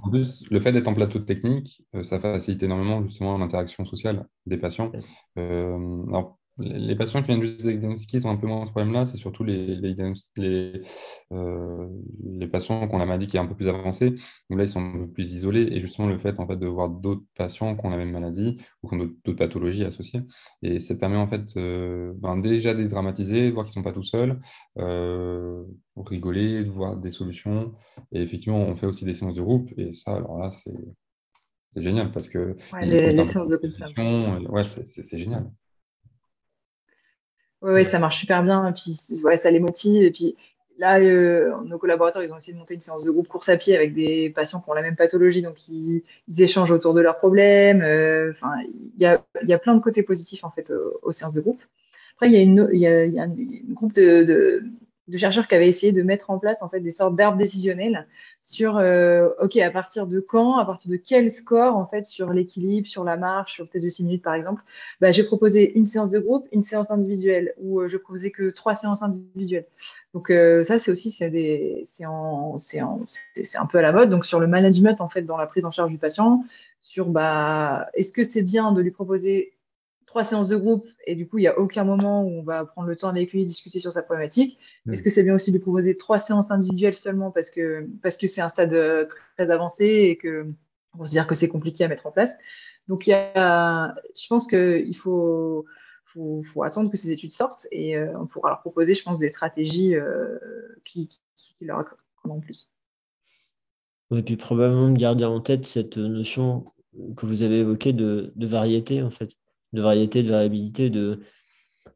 [0.03, 3.85] En plus, le fait d'être en plateau de technique, euh, ça facilite énormément justement l'interaction
[3.87, 4.93] sociale des patients.
[5.39, 9.05] Euh, alors, les patients qui viennent juste diagnostiquer ont un peu moins ce problème-là.
[9.05, 9.95] C'est surtout les, les,
[11.33, 11.89] euh,
[12.25, 14.11] les, patients qui ont la maladie qui est un peu plus avancée.
[14.11, 15.69] Donc là, ils sont un peu plus isolés.
[15.73, 18.59] Et justement, le fait, en fait de voir d'autres patients qui ont la même maladie
[18.83, 20.23] ou qui ont d'autres pathologies associées.
[20.63, 23.83] Et ça permet en fait euh, ben, déjà de dramatiser, de voir qu'ils ne sont
[23.83, 24.39] pas tout seuls,
[24.79, 25.65] euh,
[25.97, 27.73] rigoler, de voir des solutions.
[28.13, 29.71] Et effectivement, on fait aussi des séances de groupe.
[29.77, 35.17] Et ça, alors là, c'est génial parce que ouais, les, séances de groupe, ouais, c'est
[35.17, 35.51] génial.
[37.63, 38.69] Oui, ça marche super bien.
[38.69, 40.03] Et puis, ouais, ça les motive.
[40.03, 40.37] Et puis,
[40.79, 43.57] là, euh, nos collaborateurs, ils ont essayé de monter une séance de groupe course à
[43.57, 45.43] pied avec des patients qui ont la même pathologie.
[45.43, 46.03] Donc, ils,
[46.39, 47.83] échangent autour de leurs problèmes.
[47.83, 48.33] Euh,
[48.65, 51.63] il y a, y a, plein de côtés positifs, en fait, aux, séances de groupe.
[52.15, 53.35] Après, il y a, une, y a, y a un
[53.73, 54.65] groupe de, de
[55.17, 58.07] chercheurs qui avaient essayé de mettre en place en fait des sortes d'arbres décisionnels
[58.41, 62.33] sur euh, ok à partir de quand, à partir de quel score en fait sur
[62.33, 64.63] l'équilibre, sur la marche, sur peut-être de 6 minutes par exemple,
[65.01, 68.51] bah, j'ai proposé une séance de groupe, une séance individuelle ou euh, je proposais que
[68.51, 69.67] trois séances individuelles.
[70.15, 71.27] Donc euh, ça c'est aussi c'est
[72.05, 75.71] un peu à la mode donc sur le management en fait dans la prise en
[75.71, 76.43] charge du patient
[76.81, 79.53] sur bah est-ce que c'est bien de lui proposer
[80.11, 82.65] trois séances de groupe et du coup, il n'y a aucun moment où on va
[82.65, 84.59] prendre le temps avec lui, discuter sur sa problématique.
[84.85, 84.93] Mm.
[84.93, 88.27] Est-ce que c'est bien aussi de proposer trois séances individuelles seulement parce que parce que
[88.27, 89.07] c'est un stade euh,
[89.37, 90.47] très avancé et que
[90.99, 92.35] on se dire que c'est compliqué à mettre en place?
[92.89, 95.65] Donc, il y a, je pense qu'il faut,
[96.07, 99.17] faut, faut, attendre que ces études sortent et euh, on pourra leur proposer, je pense,
[99.17, 100.39] des stratégies euh,
[100.85, 101.85] qui, qui, leur
[102.43, 102.69] plus.
[104.13, 106.65] Et puis probablement garder en tête cette notion
[107.17, 109.37] que vous avez évoquée de, variété, en fait,
[109.73, 111.21] de variété, de variabilité, de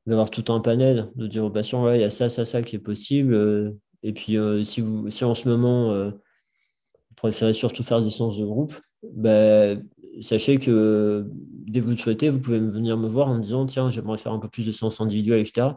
[0.07, 2.63] d'avoir tout un panel, de dire aux patients, ouais, il y a ça, ça, ça
[2.63, 3.35] qui est possible.
[3.35, 3.73] Euh,
[4.03, 8.11] et puis, euh, si, vous, si en ce moment, euh, vous préférez surtout faire des
[8.11, 9.75] séances de groupe, bah,
[10.21, 11.27] sachez que
[11.67, 14.19] dès que vous le souhaitez, vous pouvez venir me voir en me disant, tiens, j'aimerais
[14.19, 15.69] faire un peu plus de séances individuelles, etc.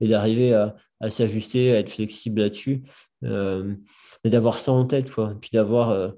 [0.00, 2.82] Et d'arriver à, à s'ajuster, à être flexible là-dessus.
[3.22, 5.32] et d'avoir ça en tête, quoi.
[5.32, 6.12] Et puis d'avoir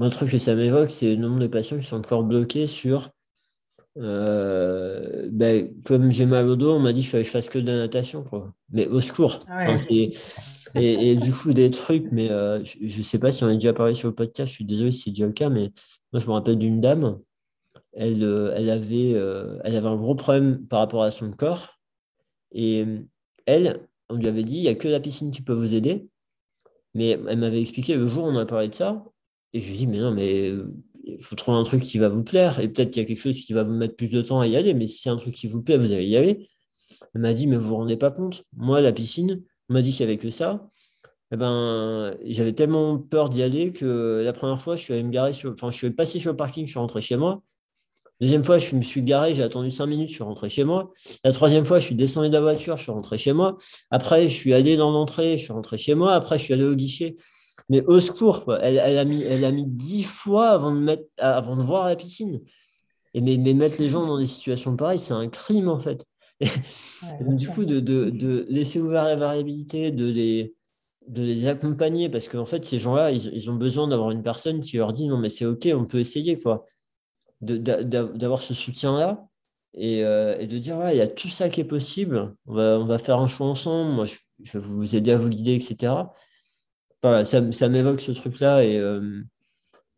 [0.00, 3.10] un truc que ça m'évoque, c'est le nombre de patients qui sont encore bloqués sur
[4.00, 7.48] euh, ben, comme j'ai mal au dos, on m'a dit qu'il fallait que je fasse
[7.48, 8.24] que de la natation.
[8.24, 8.52] Quoi.
[8.70, 9.40] Mais au secours.
[9.48, 9.76] Ah
[10.76, 13.72] et, du coup, des trucs, mais euh, je ne sais pas si on a déjà
[13.72, 15.72] parlé sur le podcast, je suis désolé si c'est déjà le cas, mais
[16.12, 17.18] moi, je me rappelle d'une dame,
[17.92, 19.10] elle, euh, elle, avait,
[19.64, 21.80] elle avait un gros problème par rapport à son corps.
[22.52, 22.84] Et
[23.46, 26.06] elle, on lui avait dit, il n'y a que la piscine qui peut vous aider.
[26.94, 29.04] Mais elle m'avait expliqué le jour où on a parlé de ça,
[29.52, 30.52] et je lui ai dit, mais non, mais
[31.18, 32.60] il faut trouver un truc qui va vous plaire.
[32.60, 34.46] Et peut-être qu'il y a quelque chose qui va vous mettre plus de temps à
[34.46, 34.74] y aller.
[34.74, 36.48] Mais si c'est un truc qui vous plaît, vous allez y aller.
[37.14, 38.44] Elle m'a dit, mais vous vous rendez pas compte?
[38.56, 40.68] Moi, la piscine, on m'a dit qu'il n'y avait que ça.
[41.32, 45.10] Eh ben, j'avais tellement peur d'y aller que la première fois, je suis allé me
[45.10, 47.42] garer sur, enfin, je suis passé sur le parking, je suis rentré chez moi.
[48.20, 50.92] Deuxième fois, je me suis garé, j'ai attendu cinq minutes, je suis rentré chez moi.
[51.24, 53.56] La troisième fois, je suis descendu de la voiture, je suis rentré chez moi.
[53.90, 56.14] Après, je suis allé dans l'entrée, je suis rentré chez moi.
[56.14, 57.16] Après, je suis allé au guichet.
[57.68, 61.56] Mais au secours, Elle, a mis, elle a mis dix fois avant de, mettre, avant
[61.56, 62.40] de voir la piscine.
[63.14, 66.06] Et mais, mettre les gens dans des situations pareilles, c'est un crime en fait.
[67.20, 70.54] du coup, de, de, laisser ouvert la variabilité, de les,
[71.06, 74.78] de les accompagner, parce qu'en fait, ces gens-là, ils, ont besoin d'avoir une personne qui
[74.78, 76.66] leur dit non, mais c'est OK, on peut essayer, quoi.
[77.40, 79.26] D'avoir ce soutien-là
[79.74, 82.54] et, euh, et, de dire ouais, il y a tout ça qui est possible, on
[82.54, 85.30] va, on va faire un choix ensemble, moi je, je vais vous aider à vous
[85.30, 86.02] guider, etc
[87.02, 88.64] ça, m'évoque ce truc-là.
[88.64, 89.22] Et, euh,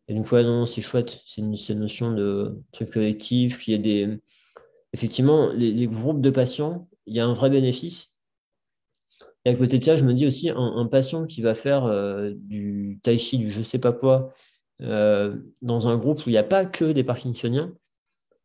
[0.07, 1.21] et donc, ouais, non, c'est chouette.
[1.25, 3.59] C'est une, notion de truc collectif.
[3.59, 4.19] Qu'il y a des.
[4.93, 8.13] Effectivement, les, groupes de patients, il y a un vrai bénéfice.
[9.45, 12.31] Et à côté de ça, je me dis aussi, un, patient qui va faire euh,
[12.35, 14.33] du tai chi, du je sais pas quoi,
[14.81, 17.73] euh, dans un groupe où il n'y a pas que des parkinsoniens,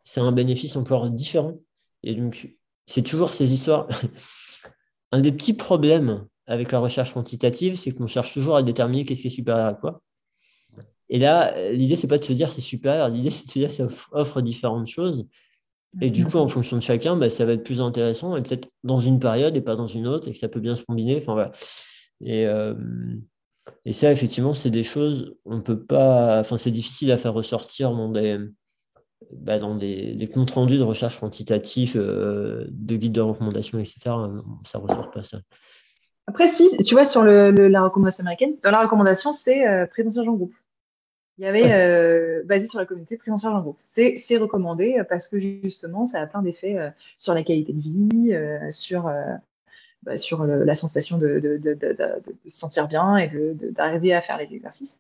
[0.04, 1.60] c'est un bénéfice encore différent.
[2.02, 2.48] Et donc,
[2.86, 3.88] c'est toujours ces histoires.
[5.12, 9.22] un des petits problèmes avec la recherche quantitative, c'est qu'on cherche toujours à déterminer qu'est-ce
[9.22, 10.02] qui est supérieur à quoi.
[11.10, 13.70] Et là, l'idée, c'est pas de se dire c'est supérieur, l'idée, c'est de se dire
[13.70, 15.26] ça offre différentes choses.
[16.02, 18.68] Et du coup, en fonction de chacun, bah, ça va être plus intéressant, et peut-être
[18.84, 21.16] dans une période et pas dans une autre, et que ça peut bien se combiner.
[21.16, 21.50] Enfin, voilà.
[22.20, 22.74] et, euh,
[23.84, 27.90] et ça, effectivement, c'est des choses, on peut pas, enfin, c'est difficile à faire ressortir
[27.92, 28.38] dans des,
[29.32, 34.10] bah, dans des, comptes rendus de recherche quantitative, euh, de guides de recommandation, etc.
[34.64, 35.40] Ça ressort pas ça.
[36.28, 40.12] Après, si, tu vois, sur la recommandation américaine, dans la recommandation, c'est euh, prise en
[40.12, 40.52] charge en groupe.
[41.38, 43.78] Il y avait, euh, basé sur la communauté, prise en charge en groupe.
[43.82, 48.34] C'est recommandé parce que justement, ça a plein d'effets euh, sur la qualité de vie,
[48.68, 49.10] sur,
[50.02, 51.78] bah, sur la sensation de, de,
[52.44, 53.30] se sentir bien et
[53.70, 54.96] d'arriver à faire les exercices.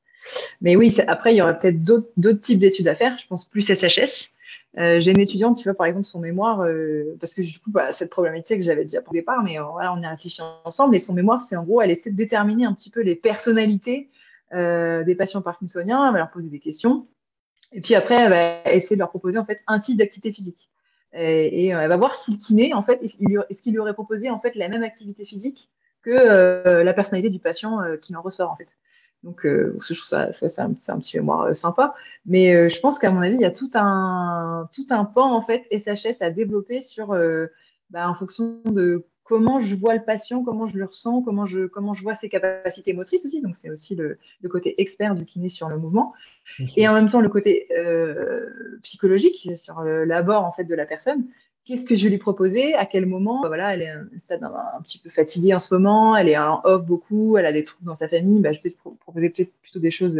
[0.62, 3.18] Mais oui, après, il y aurait peut-être d'autres types d'études à faire.
[3.18, 4.37] Je pense plus SHS.
[4.78, 7.70] Euh, j'ai une étudiante, tu vois, par exemple, son mémoire, euh, parce que du coup,
[7.70, 10.40] bah, cette problématique, que j'avais déjà au départ, mais euh, voilà, on y a réfléchi
[10.64, 10.94] ensemble.
[10.94, 14.08] Et son mémoire, c'est en gros, elle essaie de déterminer un petit peu les personnalités
[14.50, 17.06] des patients parkinsoniens, elle va leur poser des questions.
[17.72, 20.70] Et puis après, elle va essayer de leur proposer en fait un type d'activité physique.
[21.12, 24.40] Et, elle va voir si le kiné, en fait, est-ce qu'il lui aurait proposé en
[24.40, 25.68] fait la même activité physique
[26.00, 28.68] que la personnalité du patient qui en ressort en fait.
[29.24, 31.94] Donc, euh, je trouve ça, c'est un, petit mémoire euh, sympa.
[32.24, 35.32] Mais euh, je pense qu'à mon avis, il y a tout un, tout un pan,
[35.32, 37.08] en fait, SHS à développer sur,
[37.90, 41.66] bah, en fonction de comment je vois le patient, comment je le ressens, comment je,
[41.66, 43.42] comment je vois ses capacités motrices aussi.
[43.42, 46.14] Donc, c'est aussi le, le, côté expert du kiné sur le mouvement.
[46.76, 47.68] Et en même temps, le côté
[48.82, 51.26] psychologique sur l'abord, en fait, de la personne
[51.68, 53.42] qu'est-ce que je vais lui proposer, à quel moment?
[53.42, 54.06] Bah, voilà, elle est un,
[54.82, 57.84] petit peu fatiguée en ce moment, elle est en off beaucoup, elle a des troubles
[57.84, 58.40] dans sa famille.
[58.40, 60.18] Bah, je vais te proposer plutôt des choses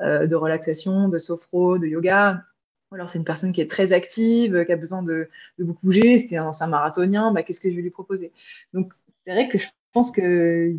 [0.00, 2.44] euh, de, relaxation, de sophro, de yoga.
[2.92, 6.36] alors c'est une personne qui est très active, qui a besoin de, beaucoup bouger, c'est
[6.36, 8.30] un, marathonien, bah, qu'est-ce que je vais lui proposer?
[8.72, 8.92] Donc
[9.26, 10.76] c'est vrai que je pense que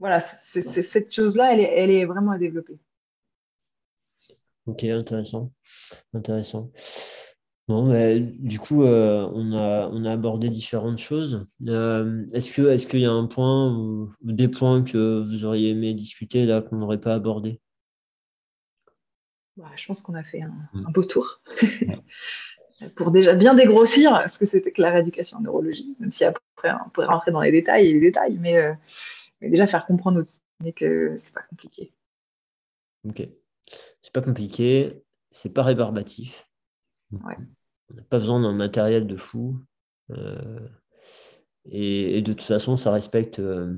[0.00, 2.76] voilà, cette chose-là, elle est, elle est vraiment à développer.
[4.66, 5.52] Ok, intéressant.
[6.14, 6.72] Intéressant
[8.38, 11.44] du coup, euh, on, a, on a abordé différentes choses.
[11.66, 15.94] Euh, est-ce qu'il est y a un point ou, des points que vous auriez aimé
[15.94, 17.60] discuter là qu'on n'aurait pas abordé?
[19.56, 20.92] Bah, Je pense qu'on a fait un, mm.
[20.92, 21.40] beau tour.
[22.96, 26.72] Pour déjà bien dégrossir ce que c'était que la rééducation en neurologie, même si après
[26.84, 28.72] on pourrait rentrer dans les détails et les détails, mais, euh,
[29.40, 31.92] mais déjà faire comprendre aux que c'est pas compliqué.
[33.08, 33.28] Ok.
[34.00, 36.48] C'est pas compliqué, c'est pas rébarbatif.
[37.12, 37.36] Ouais.
[37.92, 39.58] On n'a pas besoin d'un matériel de fou.
[40.10, 40.58] Euh,
[41.70, 43.76] et, de toute façon, ça respecte euh,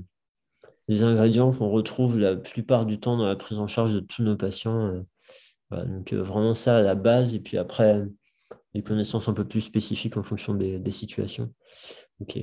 [0.88, 4.22] les ingrédients qu'on retrouve la plupart du temps dans la prise en charge de tous
[4.22, 4.86] nos patients.
[4.86, 5.02] Euh,
[5.86, 8.04] donc vraiment ça à la base, et puis après,
[8.74, 11.52] des connaissances un peu plus spécifiques en fonction des, situations.
[12.20, 12.38] Ok.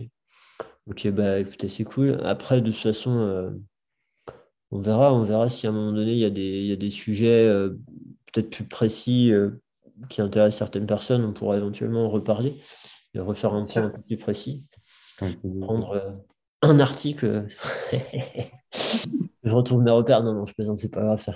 [0.88, 2.20] Ok, bah écoutez, c'est cool.
[2.26, 3.54] Après, de toute façon,
[4.72, 7.48] on verra, on verra si à un moment donné, il y a des, des sujets
[8.26, 9.32] peut-être plus précis
[10.10, 11.26] qui intéressent certaines personnes.
[11.26, 12.56] On pourra éventuellement en reparler
[13.14, 14.68] et refaire un point un peu plus précis.
[15.62, 16.12] Prendre euh,
[16.62, 17.46] un article.
[19.44, 20.24] je retrouve mes repères.
[20.24, 21.36] Non, non, je plaisante, c'est pas grave ça.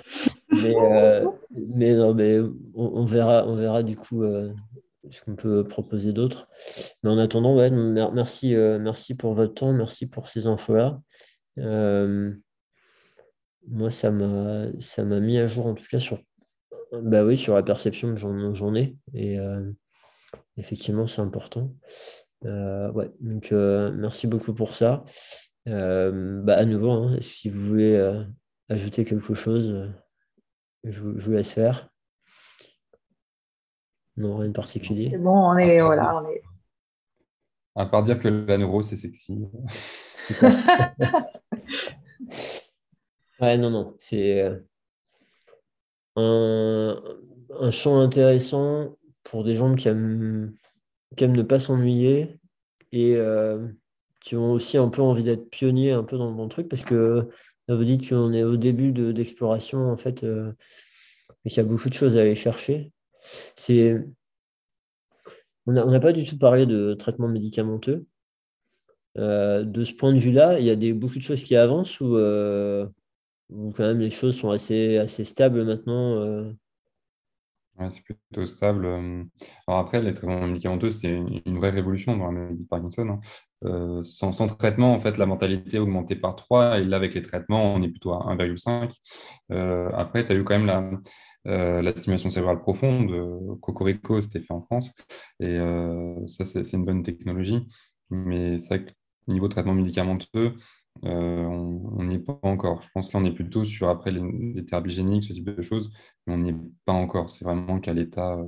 [0.50, 2.38] Mais, euh, mais non, mais
[2.74, 4.52] on, verra, on verra du coup euh,
[5.10, 6.48] ce qu'on peut proposer d'autre.
[7.02, 11.00] Mais en attendant, ouais, merci, merci pour votre temps, merci pour ces infos-là.
[13.68, 16.18] moi, ça m'a, ça m'a mis à jour en tout cas sur,
[16.92, 18.96] bah oui, sur la perception que j'en, ai.
[19.14, 19.38] Et
[20.56, 21.70] effectivement, c'est important.
[22.44, 25.04] Euh, ouais, donc euh, merci beaucoup pour ça.
[25.68, 28.24] Euh, bah, à nouveau, hein, si vous voulez
[28.68, 29.92] ajouter quelque chose,
[30.84, 31.88] je, vous laisse faire.
[34.16, 35.10] Non, rien de particulier.
[35.10, 36.42] C'est bon, on est, voilà, on est.
[37.74, 39.38] À part dire que la neuro, c'est sexy.
[43.40, 44.50] ouais, non, non, c'est
[46.16, 50.54] un, champ intéressant pour des gens qui aiment
[51.16, 52.38] qui aiment ne pas s'ennuyer
[52.92, 53.66] et euh,
[54.20, 57.28] qui ont aussi un peu envie d'être pionniers un peu dans, le truc parce que
[57.68, 60.52] vous dites qu'on est au début d'exploration en fait euh,
[61.44, 62.92] et qu'il y a beaucoup de choses à aller chercher.
[63.56, 63.96] C'est
[65.66, 68.06] on n'a pas du tout parlé de traitement médicamenteux.
[69.18, 72.00] Euh, de ce point de vue-là, il y a des, beaucoup de choses qui avancent
[72.00, 72.16] ou,
[73.50, 76.52] quand même les choses sont assez, assez stables maintenant
[77.90, 78.86] c'est plutôt stable.
[79.66, 83.08] Alors après, les traitements médicamenteux, c'est une, vraie révolution dans la maladie de Parkinson.
[83.08, 83.20] Hein.
[83.64, 87.22] Euh, sans, traitement, en fait, la mortalité est augmentée par 3, et là, avec les
[87.22, 88.92] traitements, on est plutôt à 1,5.
[89.52, 90.90] Euh, après, tu as eu quand même la,
[91.48, 93.10] euh, la stimulation cérébrale profonde,
[93.60, 94.94] Cocorico, c'était fait en France,
[95.40, 95.58] et
[96.26, 97.66] ça, c'est une bonne technologie.
[98.10, 98.92] Mais que
[99.26, 100.54] niveau traitement médicamenteux,
[101.04, 102.82] euh, on n'y est pas encore.
[102.82, 105.62] Je pense que là, on est plutôt sur après les, thérapies géniques, ce type de
[105.62, 105.90] choses,
[106.26, 107.30] mais on n'y est pas encore.
[107.30, 108.44] C'est vraiment qu'à l'état euh,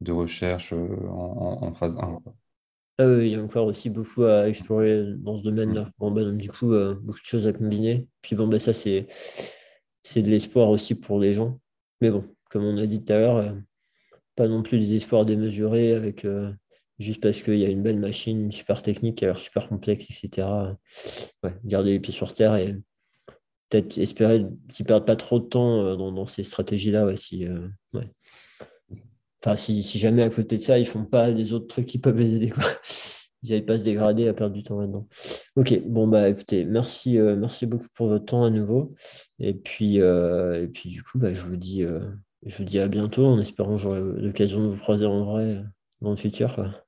[0.00, 2.18] de recherche euh, en, phase 1.
[2.98, 5.82] Ah oui, il y a encore aussi beaucoup à explorer dans ce domaine-là.
[5.82, 5.92] Mm.
[5.98, 8.08] Bon, ben, du coup, beaucoup de choses à combiner.
[8.22, 9.06] Puis bon, ben, ça, c'est,
[10.02, 11.60] c'est de l'espoir aussi pour les gens.
[12.00, 13.54] Mais bon, comme on a dit tout à l'heure,
[14.34, 16.26] pas non plus des espoirs démesurés avec
[16.98, 19.68] juste parce qu'il y a une belle machine, une super technique qui a l'air super
[19.68, 20.48] complexe, etc.
[21.64, 22.76] garder les pieds sur terre et
[23.68, 27.14] peut-être espérer qu'ils ne perdent pas trop de temps euh, dans, ces stratégies-là.
[27.16, 27.68] si, euh,
[29.44, 31.98] enfin, si, jamais à côté de ça, ils ne font pas les autres trucs qui
[31.98, 32.52] peuvent les aider.
[33.42, 35.06] Ils n'aillent pas se dégrader à perdre du temps là-dedans.
[35.54, 38.94] Ok, bon, bah écoutez, merci, euh, merci beaucoup pour votre temps à nouveau.
[39.38, 41.84] Et puis, et puis du coup, bah, je, vous dis,
[42.44, 45.62] je vous dis à bientôt en espérant que j'aurai l'occasion de vous croiser en vrai
[46.00, 46.85] dans le futur.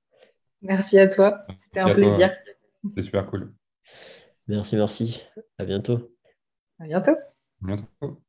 [0.62, 1.46] Merci à toi.
[1.56, 2.32] C'était un plaisir.
[2.94, 3.52] C'est super cool.
[4.46, 5.24] Merci, merci.
[5.58, 6.10] À bientôt.
[6.80, 7.16] À bientôt.
[7.62, 8.22] À bientôt.